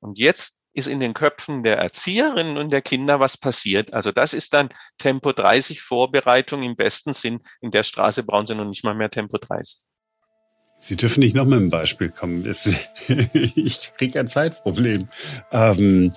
Und 0.00 0.18
jetzt 0.18 0.61
ist 0.72 0.88
in 0.88 1.00
den 1.00 1.14
Köpfen 1.14 1.62
der 1.62 1.78
Erzieherinnen 1.78 2.56
und 2.56 2.70
der 2.70 2.82
Kinder 2.82 3.20
was 3.20 3.36
passiert. 3.36 3.92
Also 3.92 4.12
das 4.12 4.32
ist 4.32 4.54
dann 4.54 4.70
Tempo 4.98 5.32
30 5.32 5.82
Vorbereitung 5.82 6.62
im 6.62 6.76
besten 6.76 7.12
Sinn. 7.12 7.40
In 7.60 7.70
der 7.70 7.82
Straße 7.82 8.22
brauchen 8.22 8.46
sie 8.46 8.54
noch 8.54 8.64
nicht 8.64 8.84
mal 8.84 8.94
mehr 8.94 9.10
Tempo 9.10 9.38
30. 9.38 9.78
Sie 10.78 10.96
dürfen 10.96 11.20
nicht 11.20 11.36
noch 11.36 11.44
mit 11.44 11.58
einem 11.58 11.70
Beispiel 11.70 12.08
kommen. 12.08 12.44
Ich 13.54 13.92
kriege 13.96 14.18
ein 14.18 14.26
Zeitproblem. 14.26 15.08
Ähm, 15.52 16.12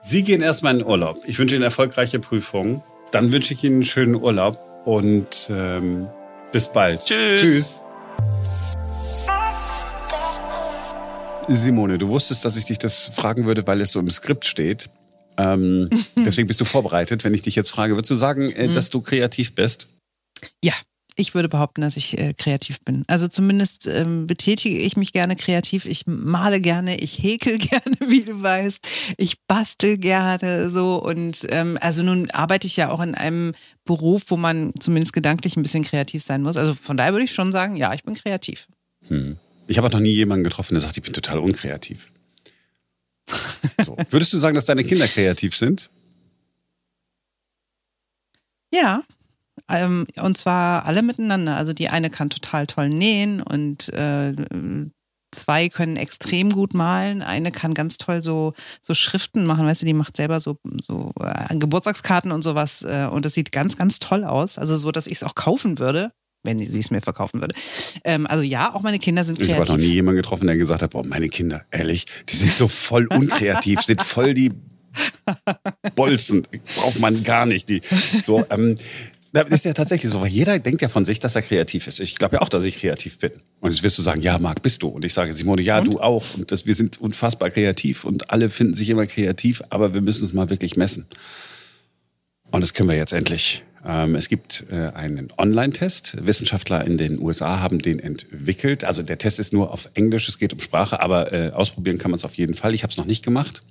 Sie 0.00 0.22
gehen 0.22 0.40
erstmal 0.40 0.80
in 0.80 0.86
Urlaub. 0.86 1.22
Ich 1.26 1.38
wünsche 1.38 1.56
Ihnen 1.56 1.64
erfolgreiche 1.64 2.18
Prüfungen. 2.18 2.82
Dann 3.10 3.32
wünsche 3.32 3.52
ich 3.52 3.64
Ihnen 3.64 3.76
einen 3.76 3.84
schönen 3.84 4.14
Urlaub 4.14 4.58
und 4.86 5.48
ähm, 5.50 6.08
bis 6.52 6.68
bald. 6.68 7.04
Tschüss. 7.04 7.40
Tschüss. 7.40 7.82
Simone, 11.48 11.98
du 11.98 12.08
wusstest, 12.08 12.44
dass 12.44 12.56
ich 12.56 12.66
dich 12.66 12.78
das 12.78 13.10
fragen 13.14 13.46
würde, 13.46 13.66
weil 13.66 13.80
es 13.80 13.92
so 13.92 14.00
im 14.00 14.10
Skript 14.10 14.44
steht. 14.44 14.90
Ähm, 15.36 15.88
deswegen 16.16 16.48
bist 16.48 16.60
du 16.60 16.64
vorbereitet. 16.64 17.24
Wenn 17.24 17.34
ich 17.34 17.42
dich 17.42 17.54
jetzt 17.54 17.70
frage, 17.70 17.94
würdest 17.94 18.10
du 18.10 18.16
sagen, 18.16 18.50
äh, 18.50 18.68
mhm. 18.68 18.74
dass 18.74 18.90
du 18.90 19.00
kreativ 19.00 19.54
bist? 19.54 19.88
Ja, 20.62 20.74
ich 21.16 21.34
würde 21.34 21.48
behaupten, 21.48 21.80
dass 21.80 21.96
ich 21.96 22.16
äh, 22.18 22.32
kreativ 22.32 22.80
bin. 22.84 23.04
Also 23.08 23.26
zumindest 23.26 23.88
ähm, 23.88 24.26
betätige 24.26 24.78
ich 24.78 24.96
mich 24.96 25.12
gerne 25.12 25.34
kreativ. 25.34 25.84
Ich 25.84 26.06
male 26.06 26.60
gerne, 26.60 26.96
ich 27.00 27.22
häkel 27.22 27.58
gerne, 27.58 27.96
wie 28.06 28.22
du 28.22 28.40
weißt. 28.40 28.86
Ich 29.16 29.40
bastel 29.46 29.98
gerne 29.98 30.70
so. 30.70 31.02
Und 31.02 31.46
ähm, 31.50 31.78
also 31.80 32.02
nun 32.02 32.30
arbeite 32.30 32.66
ich 32.66 32.76
ja 32.76 32.90
auch 32.90 33.00
in 33.00 33.14
einem 33.14 33.52
Beruf, 33.84 34.24
wo 34.28 34.36
man 34.36 34.72
zumindest 34.78 35.12
gedanklich 35.12 35.56
ein 35.56 35.62
bisschen 35.62 35.82
kreativ 35.82 36.22
sein 36.22 36.42
muss. 36.42 36.56
Also 36.56 36.74
von 36.74 36.96
daher 36.96 37.12
würde 37.12 37.24
ich 37.24 37.32
schon 37.32 37.52
sagen, 37.52 37.76
ja, 37.76 37.92
ich 37.94 38.04
bin 38.04 38.14
kreativ. 38.14 38.68
Hm. 39.08 39.38
Ich 39.68 39.76
habe 39.76 39.90
noch 39.90 40.00
nie 40.00 40.10
jemanden 40.10 40.44
getroffen, 40.44 40.74
der 40.74 40.80
sagt, 40.80 40.96
ich 40.96 41.02
bin 41.02 41.12
total 41.12 41.38
unkreativ. 41.38 42.10
So. 43.84 43.96
Würdest 44.10 44.32
du 44.32 44.38
sagen, 44.38 44.54
dass 44.54 44.66
deine 44.66 44.82
Kinder 44.82 45.06
kreativ 45.06 45.54
sind? 45.54 45.88
Ja, 48.74 49.04
ähm, 49.68 50.06
und 50.20 50.36
zwar 50.36 50.84
alle 50.84 51.02
miteinander. 51.02 51.56
Also 51.56 51.72
die 51.72 51.88
eine 51.88 52.10
kann 52.10 52.28
total 52.28 52.66
toll 52.66 52.88
nähen 52.88 53.40
und 53.40 53.88
äh, 53.90 54.34
zwei 55.32 55.68
können 55.68 55.96
extrem 55.96 56.50
gut 56.50 56.74
malen. 56.74 57.22
Eine 57.22 57.52
kann 57.52 57.74
ganz 57.74 57.98
toll 57.98 58.22
so, 58.22 58.54
so 58.80 58.94
Schriften 58.94 59.46
machen, 59.46 59.66
weißt 59.66 59.82
du, 59.82 59.86
die 59.86 59.94
macht 59.94 60.16
selber 60.16 60.40
so, 60.40 60.58
so 60.84 61.12
äh, 61.20 61.56
Geburtstagskarten 61.56 62.32
und 62.32 62.42
sowas. 62.42 62.82
Äh, 62.82 63.08
und 63.10 63.24
das 63.24 63.34
sieht 63.34 63.52
ganz, 63.52 63.76
ganz 63.76 64.00
toll 64.00 64.24
aus. 64.24 64.58
Also 64.58 64.76
so, 64.76 64.90
dass 64.90 65.06
ich 65.06 65.14
es 65.14 65.22
auch 65.22 65.34
kaufen 65.34 65.78
würde 65.78 66.12
wenn 66.44 66.58
sie 66.58 66.78
es 66.78 66.90
mir 66.90 67.00
verkaufen 67.00 67.40
würde. 67.40 67.54
Ähm, 68.04 68.26
also 68.26 68.42
ja, 68.42 68.74
auch 68.74 68.82
meine 68.82 68.98
Kinder 68.98 69.24
sind 69.24 69.38
kreativ. 69.38 69.54
Ich 69.54 69.60
habe 69.60 69.70
noch 69.70 69.76
nie 69.76 69.92
jemanden 69.92 70.22
getroffen, 70.22 70.46
der 70.46 70.56
gesagt 70.56 70.82
hat, 70.82 70.90
boah, 70.90 71.04
meine 71.04 71.28
Kinder, 71.28 71.64
ehrlich, 71.70 72.06
die 72.28 72.36
sind 72.36 72.54
so 72.54 72.68
voll 72.68 73.06
unkreativ, 73.06 73.82
sind 73.82 74.02
voll 74.02 74.34
die 74.34 74.52
Bolzen. 75.94 76.46
Braucht 76.76 76.98
man 77.00 77.22
gar 77.22 77.46
nicht. 77.46 77.68
Die, 77.68 77.82
so, 78.22 78.44
ähm, 78.50 78.76
das 79.32 79.50
ist 79.50 79.64
ja 79.64 79.72
tatsächlich 79.72 80.10
so, 80.10 80.20
weil 80.20 80.28
jeder 80.28 80.58
denkt 80.58 80.80
ja 80.80 80.88
von 80.88 81.04
sich, 81.04 81.20
dass 81.20 81.36
er 81.36 81.42
kreativ 81.42 81.86
ist. 81.86 82.00
Ich 82.00 82.16
glaube 82.16 82.36
ja 82.36 82.42
auch, 82.42 82.48
dass 82.48 82.64
ich 82.64 82.78
kreativ 82.78 83.18
bin. 83.18 83.32
Und 83.60 83.70
jetzt 83.70 83.82
wirst 83.82 83.98
du 83.98 84.02
sagen, 84.02 84.22
ja, 84.22 84.38
Marc, 84.38 84.62
bist 84.62 84.82
du. 84.82 84.88
Und 84.88 85.04
ich 85.04 85.12
sage, 85.12 85.32
Simone, 85.32 85.62
ja, 85.62 85.78
und? 85.78 85.92
du 85.92 86.00
auch. 86.00 86.24
Und 86.36 86.50
das, 86.50 86.66
wir 86.66 86.74
sind 86.74 87.00
unfassbar 87.00 87.50
kreativ 87.50 88.04
und 88.04 88.30
alle 88.30 88.48
finden 88.50 88.74
sich 88.74 88.88
immer 88.88 89.06
kreativ, 89.06 89.62
aber 89.70 89.92
wir 89.92 90.00
müssen 90.00 90.24
es 90.24 90.32
mal 90.32 90.48
wirklich 90.50 90.76
messen. 90.76 91.06
Und 92.50 92.62
das 92.62 92.72
können 92.72 92.88
wir 92.88 92.96
jetzt 92.96 93.12
endlich 93.12 93.62
es 93.88 94.28
gibt 94.28 94.66
äh, 94.70 94.90
einen 94.94 95.32
Online-Test. 95.38 96.18
Wissenschaftler 96.20 96.86
in 96.86 96.98
den 96.98 97.18
USA 97.18 97.60
haben 97.60 97.78
den 97.78 97.98
entwickelt. 97.98 98.84
Also 98.84 99.02
der 99.02 99.16
Test 99.16 99.38
ist 99.38 99.54
nur 99.54 99.72
auf 99.72 99.88
Englisch, 99.94 100.28
es 100.28 100.38
geht 100.38 100.52
um 100.52 100.60
Sprache, 100.60 101.00
aber 101.00 101.32
äh, 101.32 101.50
ausprobieren 101.52 101.96
kann 101.96 102.10
man 102.10 102.18
es 102.18 102.24
auf 102.26 102.34
jeden 102.34 102.52
Fall. 102.52 102.74
Ich 102.74 102.82
habe 102.82 102.90
es 102.90 102.98
noch 102.98 103.06
nicht 103.06 103.24
gemacht. 103.24 103.62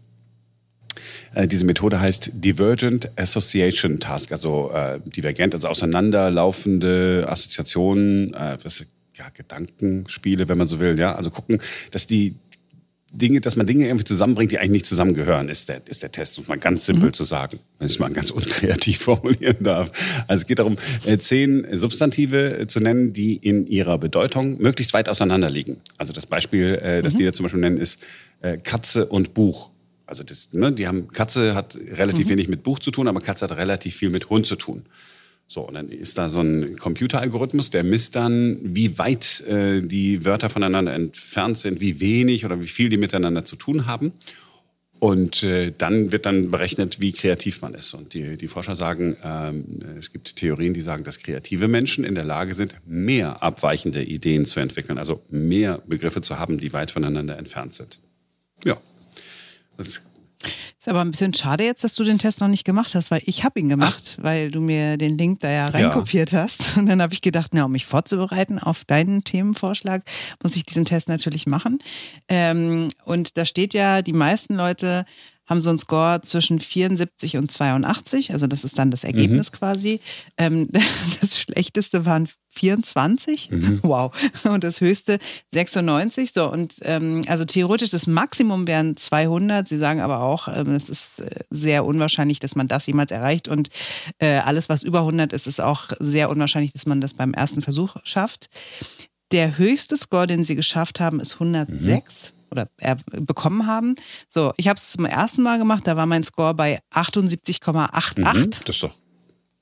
Äh, 1.36 1.48
diese 1.48 1.68
Methode 1.68 2.00
heißt 2.00 2.32
Divergent 2.34 3.12
Association 3.16 4.00
Task, 4.00 4.32
also 4.32 4.72
divergent, 5.06 5.54
also 5.54 5.68
auseinanderlaufende 5.68 7.26
Assoziationen, 7.30 8.34
ja, 8.34 9.30
Gedankenspiele, 9.34 10.48
wenn 10.50 10.58
man 10.58 10.68
so 10.68 10.80
will. 10.80 10.98
Ja, 11.00 11.16
also 11.16 11.30
gucken, 11.30 11.60
dass 11.92 12.08
die 12.08 12.36
Dinge, 13.12 13.40
dass 13.40 13.56
man 13.56 13.66
Dinge 13.66 13.86
irgendwie 13.86 14.04
zusammenbringt, 14.04 14.52
die 14.52 14.60
eigentlich 14.60 14.72
nicht 14.72 14.86
zusammengehören, 14.86 15.48
ist 15.48 15.70
der, 15.70 15.82
ist 15.88 16.04
der 16.04 16.12
Test, 16.12 16.40
um 16.40 16.46
mal 16.48 16.58
ganz 16.58 16.86
simpel 16.86 17.08
mhm. 17.08 17.14
zu 17.14 17.24
sagen, 17.24 17.60
wenn 17.80 17.88
ich 17.88 17.94
es 17.94 18.00
mal 18.00 18.12
ganz 18.12 18.32
unkreativ 18.32 19.00
formulieren 19.00 19.58
darf. 19.62 19.92
Also 20.28 20.42
es 20.42 20.46
geht 20.46 20.60
darum, 20.60 20.78
äh, 21.06 21.18
zehn 21.18 21.66
Substantive 21.72 22.60
äh, 22.60 22.68
zu 22.68 22.80
nennen, 22.82 23.14
die 23.14 23.36
in 23.36 23.66
ihrer 23.66 23.98
Bedeutung 23.98 24.62
möglichst 24.62 24.94
weit 24.94 25.08
auseinander 25.08 25.50
liegen. 25.50 25.78
Also 25.98 26.12
das 26.12 26.26
Beispiel, 26.26 26.76
äh, 26.76 27.02
das 27.02 27.14
mhm. 27.14 27.18
die 27.20 27.26
da 27.26 27.34
zum 27.34 27.44
Beispiel 27.44 27.62
nennen, 27.62 27.78
ist 27.78 28.00
Katze 28.64 29.08
und 29.08 29.34
Buch. 29.34 29.72
Also 30.06 30.24
das, 30.24 30.50
ne, 30.52 30.72
die 30.72 30.88
haben 30.88 31.08
Katze 31.08 31.56
hat 31.56 31.76
relativ 31.76 32.28
mhm. 32.28 32.32
wenig 32.32 32.48
mit 32.50 32.62
Buch 32.62 32.78
zu 32.78 32.92
tun, 32.92 33.08
aber 33.08 33.20
Katze 33.20 33.46
hat 33.46 33.58
relativ 33.58 33.96
viel 33.96 34.12
mit 34.12 34.30
Hund 34.30 34.46
zu 34.46 34.56
tun. 34.56 34.86
So, 35.50 35.62
und 35.62 35.76
dann 35.76 35.90
ist 35.90 36.18
da 36.18 36.28
so 36.28 36.42
ein 36.42 36.76
Computeralgorithmus, 36.76 37.70
der 37.70 37.84
misst 37.84 38.16
dann, 38.16 38.60
wie 38.62 38.98
weit 39.00 39.42
äh, 39.42 39.82
die 39.82 40.26
Wörter 40.26 40.50
voneinander 40.50 40.94
entfernt 40.94 41.58
sind, 41.58 41.80
wie 41.80 42.02
wenig 42.02 42.46
oder 42.46 42.60
wie 42.60 42.68
viel 42.68 42.90
die 42.90 42.98
miteinander 42.98 43.46
zu 43.46 43.56
tun 43.56 43.86
haben. 43.86 44.12
Und 45.00 45.44
äh, 45.44 45.72
dann 45.78 46.12
wird 46.12 46.26
dann 46.26 46.50
berechnet, 46.50 47.00
wie 47.00 47.12
kreativ 47.12 47.62
man 47.62 47.76
ist. 47.76 47.94
Und 47.94 48.14
die, 48.14 48.36
die 48.36 48.48
Forscher 48.48 48.76
sagen, 48.76 49.16
ähm, 49.24 49.80
es 49.98 50.12
gibt 50.12 50.36
Theorien, 50.36 50.74
die 50.74 50.82
sagen, 50.82 51.04
dass 51.04 51.20
kreative 51.20 51.68
Menschen 51.68 52.04
in 52.04 52.16
der 52.16 52.24
Lage 52.24 52.54
sind, 52.56 52.76
mehr 52.86 53.44
abweichende 53.44 54.04
Ideen 54.04 54.46
zu 54.46 54.60
entwickeln, 54.60 54.98
also 54.98 55.22
mehr 55.30 55.82
Begriffe 55.86 56.22
zu 56.22 56.40
haben, 56.40 56.58
die 56.58 56.74
weit 56.74 56.92
voneinander 56.92 57.38
entfernt 57.38 57.74
sind. 57.74 58.00
Ja. 58.66 58.78
Das 59.78 60.02
ist 60.78 60.88
aber 60.88 61.02
ein 61.02 61.12
bisschen 61.12 61.34
schade 61.34 61.64
jetzt, 61.64 61.84
dass 61.84 61.96
du 61.96 62.04
den 62.04 62.20
Test 62.20 62.40
noch 62.40 62.48
nicht 62.48 62.64
gemacht 62.64 62.96
hast, 62.96 63.12
weil 63.12 63.22
ich 63.26 63.44
habe 63.44 63.60
ihn 63.60 63.70
gemacht, 63.70 64.18
Ach. 64.18 64.24
weil 64.24 64.52
du 64.52 64.62
mir 64.62 64.98
den 64.98 65.18
Link 65.18 65.40
da 65.40 65.50
ja 65.50 65.66
reinkopiert 65.66 66.32
ja. 66.32 66.44
hast. 66.44 66.78
Und 66.78 66.88
dann 66.88 67.02
habe 67.02 67.14
ich 67.14 67.22
gedacht, 67.22 67.52
na, 67.54 67.66
um 67.66 67.72
mich 67.72 67.86
vorzubereiten 67.86 68.60
auf 68.60 68.86
deinen 68.86 69.24
Themenvorschlag, 69.24 70.04
muss 70.42 70.56
ich 70.56 70.66
diesen 70.66 70.86
Test 70.86 71.10
natürlich 71.10 71.48
machen. 71.48 71.80
Ähm, 72.28 72.90
und 73.06 73.38
da 73.38 73.46
steht 73.46 73.74
ja, 73.74 74.02
die 74.02 74.14
meisten 74.14 74.56
Leute 74.56 75.06
haben 75.48 75.62
so 75.62 75.70
einen 75.70 75.80
Score 75.80 76.22
zwischen 76.22 76.60
74 76.60 77.38
und 77.38 77.50
82, 77.50 78.34
also 78.34 78.48
das 78.48 78.64
ist 78.64 78.78
dann 78.78 78.92
das 78.92 79.04
Ergebnis 79.04 79.52
mhm. 79.52 79.56
quasi. 79.56 80.00
Ähm, 80.38 80.70
das 81.22 81.40
schlechteste 81.40 82.06
waren 82.06 82.28
24, 82.50 83.52
mhm. 83.52 83.80
wow, 83.84 84.12
und 84.46 84.64
das 84.64 84.82
höchste 84.82 85.20
96. 85.54 86.32
So 86.34 86.52
und 86.52 86.76
ähm, 86.82 87.24
also 87.28 87.46
theoretisch 87.46 87.92
das 87.92 88.08
Maximum 88.08 88.68
wären 88.68 88.98
200. 88.98 89.68
Sie 89.68 89.78
sagen 89.78 90.02
aber 90.02 90.22
auch, 90.22 90.48
ähm, 90.48 90.74
es 90.74 90.90
ist 90.90 91.20
äh, 91.20 91.30
sehr 91.50 91.86
unwahrscheinlich, 91.86 92.40
dass 92.40 92.56
man 92.56 92.68
das 92.68 92.86
jemals 92.88 93.12
erreicht 93.12 93.48
und 93.48 93.70
äh, 94.20 94.38
alles 94.40 94.70
was 94.70 94.84
über 94.84 95.00
100 95.00 95.34
ist, 95.34 95.48
ist 95.48 95.62
auch 95.62 95.90
sehr 96.00 96.30
unwahrscheinlich, 96.30 96.74
dass 96.74 96.86
man 96.86 97.00
das 97.00 97.14
beim 97.14 97.34
ersten 97.34 97.62
Versuch 97.62 97.96
schafft. 98.04 98.50
Der 99.32 99.58
höchste 99.58 99.98
Score, 99.98 100.26
den 100.26 100.44
sie 100.44 100.56
geschafft 100.56 101.00
haben, 101.00 101.20
ist 101.20 101.34
106. 101.34 102.32
Mhm 102.32 102.37
oder 102.52 102.70
er 102.78 102.98
bekommen 103.12 103.68
haben. 103.68 103.96
So, 104.28 104.54
ich 104.58 104.68
habe 104.68 104.78
es 104.78 104.92
zum 104.92 105.06
ersten 105.06 105.44
Mal 105.44 105.58
gemacht, 105.58 105.86
da 105.86 105.98
war 105.98 106.06
mein 106.06 106.24
Score 106.24 106.54
bei 106.54 106.80
78,88. 106.94 108.20
Mhm, 108.20 108.50
das 108.66 108.76
ist 108.76 108.84
doch 108.84 108.94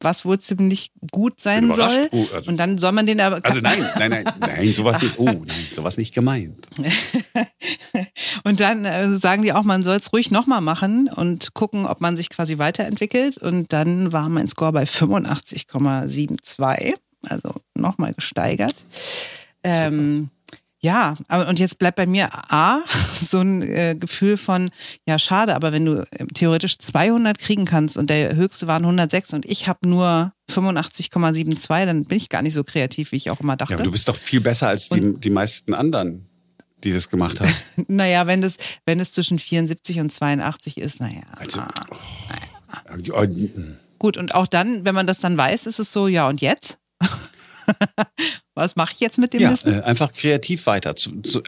was 0.06 0.26
wohl 0.26 0.40
ziemlich 0.40 0.92
gut 1.12 1.42
sein 1.42 1.74
soll. 1.74 2.08
Oh, 2.12 2.26
also, 2.34 2.50
und 2.50 2.58
dann 2.58 2.78
soll 2.78 2.92
man 2.92 3.06
den 3.06 3.22
aber. 3.22 3.40
Also 3.44 3.62
nein, 3.62 3.80
nein, 3.98 4.12
nein, 4.12 4.26
nein, 4.40 4.74
sowas 4.74 5.02
nicht. 5.02 5.18
Oh, 5.18 5.26
nein, 5.26 5.68
sowas 5.72 5.98
nicht 5.98 6.14
gemeint. 6.14 6.68
und 8.44 8.60
dann 8.60 8.86
äh, 8.86 9.16
sagen 9.16 9.42
die 9.42 9.54
auch, 9.54 9.64
man 9.64 9.82
soll 9.84 9.96
es 9.98 10.14
ruhig 10.14 10.30
nochmal 10.32 10.62
machen 10.62 11.10
und 11.14 11.54
gucken, 11.54 11.86
ob 11.86 12.00
man 12.02 12.16
sich 12.16 12.30
quasi 12.30 12.58
weiterentwickelt. 12.58 13.38
Und 13.38 13.74
dann 13.74 14.14
war 14.14 14.30
mein 14.30 14.48
Score 14.48 14.72
bei 14.72 14.84
85,72, 14.84 16.94
also 17.28 17.56
nochmal 17.74 18.14
gesteigert. 18.14 18.76
Ähm, 19.64 20.30
ja, 20.86 21.16
und 21.50 21.60
jetzt 21.60 21.80
bleibt 21.80 21.96
bei 21.96 22.06
mir 22.06 22.30
A, 22.32 22.82
so 23.14 23.40
ein 23.40 23.64
äh, 23.64 23.96
Gefühl 24.00 24.38
von, 24.38 24.70
ja, 25.08 25.18
schade, 25.18 25.56
aber 25.56 25.72
wenn 25.72 25.84
du 25.84 26.08
äh, 26.12 26.26
theoretisch 26.34 26.78
200 26.78 27.40
kriegen 27.40 27.66
kannst 27.66 27.98
und 27.98 28.12
der 28.12 28.36
höchste 28.36 28.68
waren 28.68 28.84
106 28.84 29.34
und 29.34 29.46
ich 29.48 29.68
habe 29.68 29.90
nur 29.90 30.32
85,72, 30.52 31.86
dann 31.86 32.06
bin 32.06 32.18
ich 32.18 32.30
gar 32.30 32.44
nicht 32.44 32.54
so 32.54 32.64
kreativ, 32.64 33.12
wie 33.12 33.16
ich 33.16 33.32
auch 33.32 33.40
immer 33.40 33.58
dachte. 33.58 33.74
Ja, 33.74 33.78
aber 33.78 33.84
du 33.84 33.92
bist 33.92 34.08
doch 34.08 34.16
viel 34.16 34.42
besser 34.42 34.68
als 34.68 34.90
die, 34.90 35.16
die 35.18 35.32
meisten 35.32 35.74
anderen, 35.74 36.30
die 36.84 36.94
das 36.94 37.10
gemacht 37.10 37.42
haben. 37.42 37.52
naja, 37.88 38.28
wenn 38.28 38.42
das, 38.42 38.58
wenn 38.86 39.00
es 39.00 39.12
zwischen 39.12 39.40
74 39.40 40.00
und 40.02 40.12
82 40.12 40.78
ist, 40.78 41.02
naja. 41.02 41.24
Also, 41.32 41.62
oh, 41.62 41.96
naja. 42.30 43.28
Gut, 43.98 44.18
und 44.18 44.36
auch 44.36 44.46
dann, 44.46 44.86
wenn 44.86 44.94
man 44.94 45.08
das 45.08 45.20
dann 45.20 45.36
weiß, 45.36 45.66
ist 45.66 45.80
es 45.80 45.92
so, 45.92 46.08
ja, 46.08 46.28
und 46.28 46.42
jetzt? 46.42 46.78
Was 48.56 48.78
mache 48.78 48.94
ich 48.94 49.02
jetzt 49.02 49.18
mit 49.18 49.34
dem 49.34 49.42
ja, 49.42 49.52
Wissen? 49.52 49.74
Äh, 49.74 49.82
einfach 49.82 50.14
kreativ 50.14 50.66
weiter. 50.66 50.96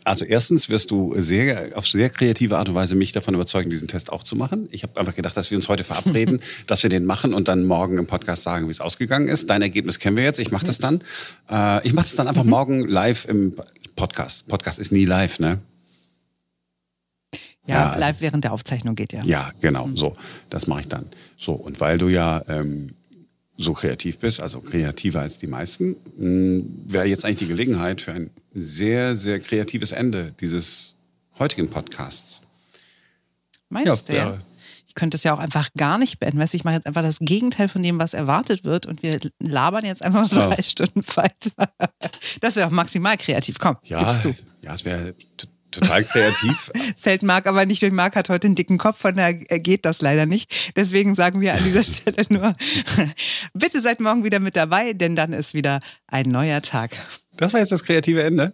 also 0.03 0.25
erstens 0.25 0.67
wirst 0.67 0.91
du 0.91 1.13
sehr 1.17 1.71
auf 1.75 1.87
sehr 1.87 2.09
kreative 2.09 2.57
Art 2.57 2.67
und 2.67 2.75
Weise 2.75 2.95
mich 2.95 3.13
davon 3.13 3.33
überzeugen, 3.33 3.69
diesen 3.69 3.87
Test 3.87 4.11
auch 4.11 4.23
zu 4.23 4.35
machen. 4.35 4.67
Ich 4.71 4.83
habe 4.83 4.99
einfach 4.99 5.15
gedacht, 5.15 5.37
dass 5.37 5.49
wir 5.49 5.57
uns 5.57 5.69
heute 5.69 5.85
verabreden, 5.85 6.41
dass 6.67 6.83
wir 6.83 6.89
den 6.89 7.05
machen 7.05 7.33
und 7.33 7.47
dann 7.47 7.63
morgen 7.63 7.97
im 7.97 8.07
Podcast 8.07 8.43
sagen, 8.43 8.67
wie 8.67 8.71
es 8.71 8.81
ausgegangen 8.81 9.29
ist. 9.29 9.49
Dein 9.49 9.61
Ergebnis 9.61 9.99
kennen 9.99 10.17
wir 10.17 10.23
jetzt. 10.25 10.39
Ich 10.39 10.51
mache 10.51 10.65
das 10.65 10.79
dann. 10.79 11.01
Äh, 11.49 11.85
ich 11.87 11.93
mache 11.93 12.05
das 12.05 12.15
dann 12.15 12.27
einfach 12.27 12.43
mhm. 12.43 12.49
morgen 12.49 12.87
live 12.87 13.25
im 13.25 13.55
Podcast. 13.95 14.45
Podcast 14.47 14.77
ist 14.77 14.91
nie 14.91 15.05
live, 15.05 15.39
ne? 15.39 15.61
Ja, 17.67 17.75
ja 17.75 17.87
also, 17.89 17.99
live 17.99 18.15
während 18.19 18.43
der 18.43 18.53
Aufzeichnung 18.53 18.95
geht 18.95 19.13
ja. 19.13 19.23
Ja, 19.23 19.51
genau. 19.61 19.87
Mhm. 19.87 19.97
So, 19.97 20.13
das 20.49 20.67
mache 20.67 20.81
ich 20.81 20.87
dann. 20.87 21.07
So 21.37 21.53
und 21.53 21.79
weil 21.79 21.97
du 21.97 22.09
ja 22.09 22.41
ähm, 22.47 22.87
so 23.57 23.73
kreativ 23.73 24.19
bist, 24.19 24.41
also 24.41 24.61
kreativer 24.61 25.21
als 25.21 25.37
die 25.37 25.47
meisten, 25.47 25.95
hm, 26.17 26.83
wäre 26.85 27.05
jetzt 27.05 27.25
eigentlich 27.25 27.39
die 27.39 27.47
Gelegenheit 27.47 28.01
für 28.01 28.13
ein 28.13 28.29
sehr, 28.53 29.15
sehr 29.15 29.39
kreatives 29.39 29.91
Ende 29.91 30.33
dieses 30.39 30.95
heutigen 31.39 31.69
Podcasts. 31.69 32.41
Meinst 33.69 34.09
ja, 34.09 34.31
du? 34.31 34.39
Ich 34.87 34.95
könnte 34.95 35.17
es 35.17 35.23
ja 35.23 35.33
auch 35.33 35.39
einfach 35.39 35.69
gar 35.75 35.97
nicht 35.97 36.19
beenden. 36.19 36.39
Weißt, 36.39 36.53
ich 36.53 36.63
mache 36.63 36.75
jetzt 36.75 36.87
einfach 36.87 37.01
das 37.01 37.19
Gegenteil 37.19 37.67
von 37.67 37.83
dem, 37.83 37.99
was 37.99 38.13
erwartet 38.13 38.63
wird 38.63 38.85
und 38.85 39.03
wir 39.03 39.19
labern 39.39 39.85
jetzt 39.85 40.03
einfach 40.03 40.29
drei 40.29 40.55
ja. 40.55 40.63
Stunden 40.63 41.03
weiter. 41.15 41.71
Das 42.39 42.55
wäre 42.55 42.67
auch 42.67 42.71
maximal 42.71 43.17
kreativ. 43.17 43.59
Komm, 43.59 43.77
ja, 43.83 43.99
gib's 43.99 44.21
zu. 44.21 44.35
Ja, 44.61 44.73
es 44.73 44.85
wäre 44.85 45.13
total 45.79 46.03
kreativ. 46.03 46.71
Zelt 46.95 47.23
Marc 47.23 47.47
aber 47.47 47.65
nicht 47.65 47.81
durch 47.81 47.91
Marc 47.91 48.15
hat 48.15 48.29
heute 48.29 48.47
einen 48.47 48.55
dicken 48.55 48.77
Kopf, 48.77 48.99
von 48.99 49.15
daher 49.15 49.33
geht 49.33 49.85
das 49.85 50.01
leider 50.01 50.25
nicht. 50.25 50.53
Deswegen 50.75 51.15
sagen 51.15 51.41
wir 51.41 51.53
an 51.53 51.63
dieser 51.63 51.83
Stelle 51.83 52.25
nur, 52.29 52.53
bitte 53.53 53.81
seid 53.81 53.99
morgen 53.99 54.23
wieder 54.23 54.39
mit 54.39 54.55
dabei, 54.55 54.93
denn 54.93 55.15
dann 55.15 55.33
ist 55.33 55.53
wieder 55.53 55.79
ein 56.07 56.29
neuer 56.29 56.61
Tag. 56.61 56.91
Das 57.37 57.53
war 57.53 57.59
jetzt 57.59 57.71
das 57.71 57.83
kreative 57.83 58.23
Ende. 58.23 58.53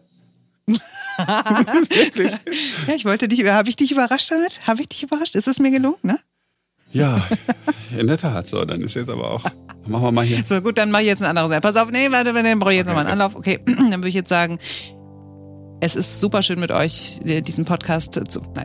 Wirklich? 0.66 2.32
Ja, 2.88 2.96
ich 2.96 3.06
wollte 3.06 3.28
dich, 3.28 3.46
habe 3.46 3.70
ich 3.70 3.76
dich 3.76 3.92
überrascht 3.92 4.32
damit? 4.32 4.66
Habe 4.66 4.82
ich 4.82 4.88
dich 4.88 5.04
überrascht? 5.04 5.36
Ist 5.36 5.48
es 5.48 5.60
mir 5.60 5.72
gelungen, 5.72 5.98
ne? 6.02 6.20
Ja, 6.94 7.26
in 7.98 8.06
der 8.06 8.20
Tat. 8.20 8.46
So, 8.46 8.64
dann 8.66 8.82
ist 8.82 8.94
jetzt 8.94 9.10
aber 9.10 9.32
auch. 9.32 9.44
Machen 9.88 10.04
wir 10.04 10.12
mal 10.12 10.24
hier. 10.24 10.46
So, 10.46 10.62
gut, 10.62 10.78
dann 10.78 10.92
mache 10.92 11.02
ich 11.02 11.08
jetzt 11.08 11.24
ein 11.24 11.38
anderes. 11.38 11.60
Pass 11.60 11.76
auf, 11.76 11.92
nee, 11.92 12.12
warte, 12.12 12.32
dann 12.32 12.60
brauche 12.60 12.72
ich 12.72 12.78
jetzt 12.78 12.88
okay, 12.88 12.96
nochmal 12.96 13.12
einen 13.12 13.22
Anlauf. 13.22 13.36
Okay, 13.36 13.60
dann 13.66 13.92
würde 13.94 14.10
ich 14.10 14.16
jetzt 14.16 14.30
sagen, 14.30 14.60
es 15.84 15.98
ist 15.98 16.22
super 16.22 16.42
schön 16.42 16.62
mit 16.62 16.72
euch 16.72 17.20
diesen 17.26 17.66
Podcast 17.66 18.14
zu. 18.14 18.42
Nein. 18.56 18.64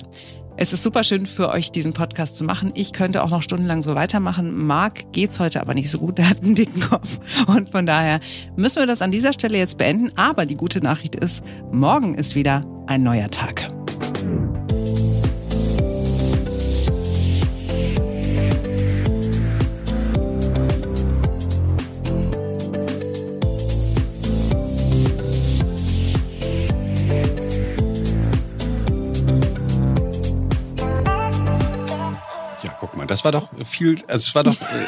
Es 0.57 0.73
ist 0.73 0.85
super 0.85 1.03
schön 1.03 1.27
für 1.27 1.49
euch, 1.49 1.73
diesen 1.73 1.93
Podcast 1.93 2.37
zu 2.37 2.45
machen. 2.45 2.71
Ich 2.77 2.93
könnte 2.93 3.25
auch 3.25 3.31
noch 3.31 3.43
stundenlang 3.43 3.83
so 3.83 3.97
weitermachen. 3.97 4.57
Marc 4.67 5.13
geht's 5.13 5.41
heute 5.41 5.61
aber 5.61 5.75
nicht 5.75 5.91
so 5.91 5.99
gut. 5.99 6.19
Der 6.19 6.31
hat 6.31 6.45
einen 6.45 6.55
dicken 6.55 6.81
Kopf. 6.81 7.19
Und 7.49 7.71
von 7.71 7.87
daher 7.87 8.21
müssen 8.57 8.79
wir 8.79 8.87
das 8.87 9.03
an 9.03 9.11
dieser 9.11 9.33
Stelle 9.33 9.59
jetzt 9.59 9.79
beenden. 9.79 10.13
Aber 10.17 10.47
die 10.47 10.57
gute 10.57 10.81
Nachricht 10.81 11.17
ist, 11.17 11.45
morgen 11.73 12.15
ist 12.15 12.37
wieder 12.37 12.61
ein 12.87 13.03
neuer 13.03 13.31
Tag. 13.31 13.78
Das 33.19 33.25
war 33.25 33.33
doch 33.33 33.67
viel, 33.67 33.97
also 34.07 34.27
es 34.29 34.35
war 34.35 34.45
doch 34.45 34.61
äh, 34.61 34.87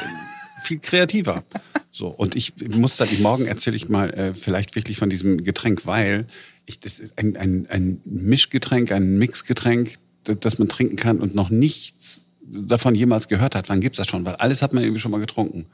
viel 0.63 0.79
kreativer. 0.79 1.43
So 1.91 2.07
und 2.07 2.37
ich 2.37 2.55
muss 2.69 2.97
dann 2.97 3.09
morgen 3.21 3.47
erzähle 3.47 3.77
ich 3.77 3.89
mal 3.89 4.11
äh, 4.11 4.35
vielleicht 4.35 4.77
wirklich 4.77 4.99
von 4.99 5.11
diesem 5.11 5.43
Getränk, 5.43 5.87
weil 5.87 6.27
ich 6.65 6.79
das 6.79 7.01
ist 7.01 7.19
ein 7.19 7.37
ein, 7.37 7.67
ein 7.69 8.01
Mischgetränk, 8.05 8.93
ein 8.93 9.19
Mixgetränk, 9.19 9.97
das 10.23 10.59
man 10.59 10.69
trinken 10.69 10.95
kann 10.97 11.19
und 11.19 11.35
noch 11.35 11.51
nichts 11.51 12.27
davon 12.41 12.95
jemals 12.95 13.27
gehört 13.27 13.57
hat. 13.57 13.69
Wann 13.69 13.81
gibt's 13.81 13.97
das 13.97 14.07
schon? 14.07 14.25
Weil 14.25 14.37
alles 14.37 14.63
hat 14.63 14.73
man 14.73 14.85
irgendwie 14.85 15.01
schon 15.01 15.11
mal 15.11 15.19
getrunken. 15.19 15.67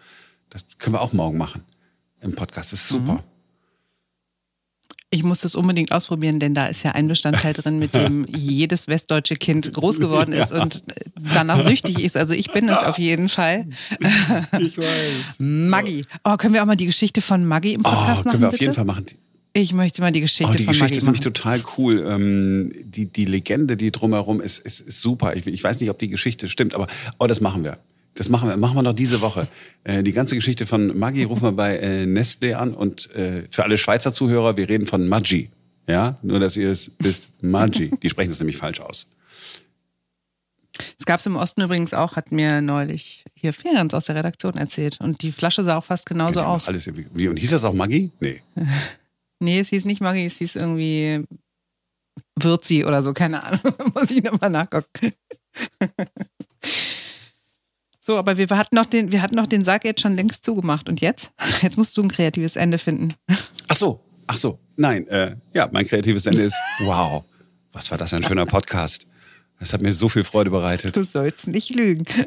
Das 0.48 0.64
können 0.78 0.94
wir 0.94 1.02
auch 1.02 1.12
morgen 1.12 1.36
machen 1.36 1.62
im 2.22 2.34
Podcast. 2.34 2.72
Das 2.72 2.80
ist 2.80 2.88
super. 2.88 3.14
Mhm. 3.14 3.35
Ich 5.10 5.22
muss 5.22 5.42
das 5.42 5.54
unbedingt 5.54 5.92
ausprobieren, 5.92 6.40
denn 6.40 6.52
da 6.52 6.66
ist 6.66 6.82
ja 6.82 6.92
ein 6.92 7.06
Bestandteil 7.06 7.52
drin, 7.52 7.78
mit 7.78 7.94
dem 7.94 8.24
jedes 8.28 8.88
westdeutsche 8.88 9.36
Kind 9.36 9.72
groß 9.72 10.00
geworden 10.00 10.32
ist 10.32 10.50
ja. 10.50 10.60
und 10.60 10.82
danach 11.34 11.60
süchtig 11.62 12.02
ist. 12.02 12.16
Also 12.16 12.34
ich 12.34 12.50
bin 12.50 12.68
es 12.68 12.82
auf 12.82 12.98
jeden 12.98 13.28
Fall. 13.28 13.66
Ich 14.58 14.78
weiß. 14.78 15.36
Maggi. 15.38 16.02
Oh, 16.24 16.36
können 16.36 16.54
wir 16.54 16.62
auch 16.62 16.66
mal 16.66 16.76
die 16.76 16.86
Geschichte 16.86 17.20
von 17.20 17.46
Maggi 17.46 17.74
im 17.74 17.82
Podcast 17.82 18.22
oh, 18.22 18.24
machen? 18.24 18.30
Können 18.30 18.42
wir 18.42 18.48
auf 18.48 18.52
bitte? 18.52 18.64
jeden 18.64 18.74
Fall 18.74 18.84
machen. 18.84 19.06
Ich 19.52 19.72
möchte 19.72 20.02
mal 20.02 20.12
die 20.12 20.20
Geschichte 20.20 20.52
Oh, 20.52 20.56
die 20.56 20.64
von 20.64 20.72
Geschichte 20.72 20.84
Maggie 20.84 20.96
ist 20.96 21.04
nämlich 21.04 21.20
machen. 21.20 21.34
total 21.34 21.60
cool. 21.78 22.04
Ähm, 22.06 22.72
die, 22.84 23.06
die 23.06 23.24
Legende, 23.24 23.76
die 23.76 23.92
drumherum 23.92 24.40
ist, 24.40 24.58
ist, 24.58 24.80
ist 24.80 25.00
super. 25.00 25.34
Ich, 25.36 25.46
ich 25.46 25.62
weiß 25.62 25.80
nicht, 25.80 25.90
ob 25.90 25.98
die 25.98 26.08
Geschichte 26.08 26.48
stimmt, 26.48 26.74
aber 26.74 26.88
oh, 27.18 27.26
das 27.26 27.40
machen 27.40 27.64
wir. 27.64 27.78
Das 28.16 28.28
machen 28.30 28.48
wir, 28.48 28.56
machen 28.56 28.76
wir 28.76 28.82
noch 28.82 28.94
diese 28.94 29.20
Woche. 29.20 29.46
Äh, 29.84 30.02
die 30.02 30.12
ganze 30.12 30.34
Geschichte 30.34 30.66
von 30.66 30.98
Maggi 30.98 31.22
rufen 31.24 31.44
wir 31.44 31.52
bei 31.52 31.76
äh, 31.76 32.06
Nestle 32.06 32.58
an 32.58 32.74
und 32.74 33.14
äh, 33.14 33.44
für 33.50 33.62
alle 33.62 33.76
Schweizer 33.76 34.12
Zuhörer, 34.12 34.56
wir 34.56 34.68
reden 34.68 34.86
von 34.86 35.06
Maggi. 35.06 35.50
Ja, 35.86 36.18
nur 36.22 36.40
dass 36.40 36.56
ihr 36.56 36.70
es 36.70 36.90
wisst, 36.98 37.30
Maggi. 37.42 37.90
Die 38.02 38.10
sprechen 38.10 38.30
das 38.30 38.40
nämlich 38.40 38.56
falsch 38.56 38.80
aus. 38.80 39.06
Das 40.98 41.06
gab 41.06 41.20
es 41.20 41.26
im 41.26 41.36
Osten 41.36 41.62
übrigens 41.62 41.94
auch, 41.94 42.16
hat 42.16 42.32
mir 42.32 42.60
neulich 42.60 43.24
hier 43.34 43.52
Ferenc 43.52 43.94
aus 43.94 44.06
der 44.06 44.16
Redaktion 44.16 44.54
erzählt. 44.54 44.98
Und 45.00 45.22
die 45.22 45.32
Flasche 45.32 45.62
sah 45.62 45.76
auch 45.76 45.84
fast 45.84 46.06
genauso 46.06 46.40
haben 46.40 46.48
aus. 46.48 46.68
Alles 46.68 46.86
irgendwie, 46.86 47.06
wie, 47.14 47.28
und 47.28 47.36
hieß 47.36 47.50
das 47.50 47.64
auch 47.64 47.74
Maggi? 47.74 48.10
Nee. 48.20 48.42
Nee, 49.38 49.60
es 49.60 49.68
hieß 49.68 49.84
nicht 49.84 50.00
Maggi, 50.00 50.24
es 50.24 50.38
hieß 50.38 50.56
irgendwie 50.56 51.22
Würzi 52.36 52.86
oder 52.86 53.02
so, 53.02 53.12
keine 53.12 53.42
Ahnung. 53.42 53.60
Muss 53.94 54.10
ich 54.10 54.22
nochmal 54.22 54.48
nachgucken. 54.48 55.12
so, 58.06 58.16
aber 58.18 58.38
wir 58.38 58.48
hatten, 58.50 58.76
noch 58.76 58.86
den, 58.86 59.10
wir 59.10 59.20
hatten 59.20 59.34
noch 59.34 59.48
den 59.48 59.64
Sack 59.64 59.84
jetzt 59.84 60.00
schon 60.00 60.14
längst 60.14 60.44
zugemacht. 60.44 60.88
Und 60.88 61.00
jetzt? 61.00 61.32
Jetzt 61.62 61.76
musst 61.76 61.96
du 61.96 62.04
ein 62.04 62.08
kreatives 62.08 62.54
Ende 62.54 62.78
finden. 62.78 63.14
Ach 63.68 63.74
so, 63.74 64.00
ach 64.28 64.36
so. 64.36 64.60
Nein, 64.76 65.08
äh, 65.08 65.34
ja, 65.52 65.68
mein 65.72 65.84
kreatives 65.84 66.24
Ende 66.26 66.42
ist, 66.42 66.54
wow, 66.84 67.24
was 67.72 67.90
war 67.90 67.98
das 67.98 68.14
ein 68.14 68.22
schöner 68.22 68.46
Podcast. 68.46 69.08
Das 69.58 69.72
hat 69.72 69.82
mir 69.82 69.92
so 69.92 70.08
viel 70.08 70.22
Freude 70.22 70.50
bereitet. 70.50 70.96
Du 70.96 71.02
sollst 71.02 71.48
nicht 71.48 71.74
lügen. 71.74 72.04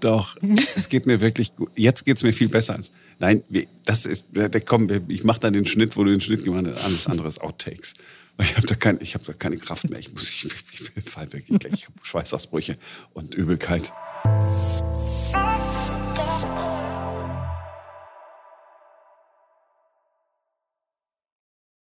Doch, 0.00 0.36
es 0.76 0.90
geht 0.90 1.06
mir 1.06 1.22
wirklich 1.22 1.54
gut. 1.56 1.70
Jetzt 1.76 2.04
geht 2.04 2.18
es 2.18 2.22
mir 2.22 2.34
viel 2.34 2.50
besser. 2.50 2.74
Als, 2.74 2.92
nein, 3.20 3.42
das 3.86 4.04
ist, 4.04 4.26
da, 4.32 4.48
komm, 4.60 4.88
ich 5.08 5.24
mache 5.24 5.40
dann 5.40 5.54
den 5.54 5.66
Schnitt, 5.66 5.96
wo 5.96 6.04
du 6.04 6.10
den 6.10 6.20
Schnitt 6.20 6.44
gemacht 6.44 6.66
hast. 6.66 6.84
Alles 6.84 7.06
andere 7.06 7.28
ist 7.28 7.40
Outtakes. 7.40 7.94
Ich 8.42 8.56
habe 8.56 8.66
da, 8.66 8.74
kein, 8.74 8.98
hab 8.98 9.24
da 9.24 9.32
keine 9.32 9.56
Kraft 9.56 9.88
mehr. 9.90 9.98
Ich 9.98 10.12
muss, 10.12 10.28
ich, 10.28 10.44
ich, 10.44 10.96
ich 10.96 11.10
fall 11.10 11.32
wirklich 11.32 11.58
gleich. 11.58 11.74
Ich 11.74 11.86
habe 11.86 11.94
Schweißausbrüche 12.02 12.76
und 13.12 13.34
Übelkeit. 13.34 13.92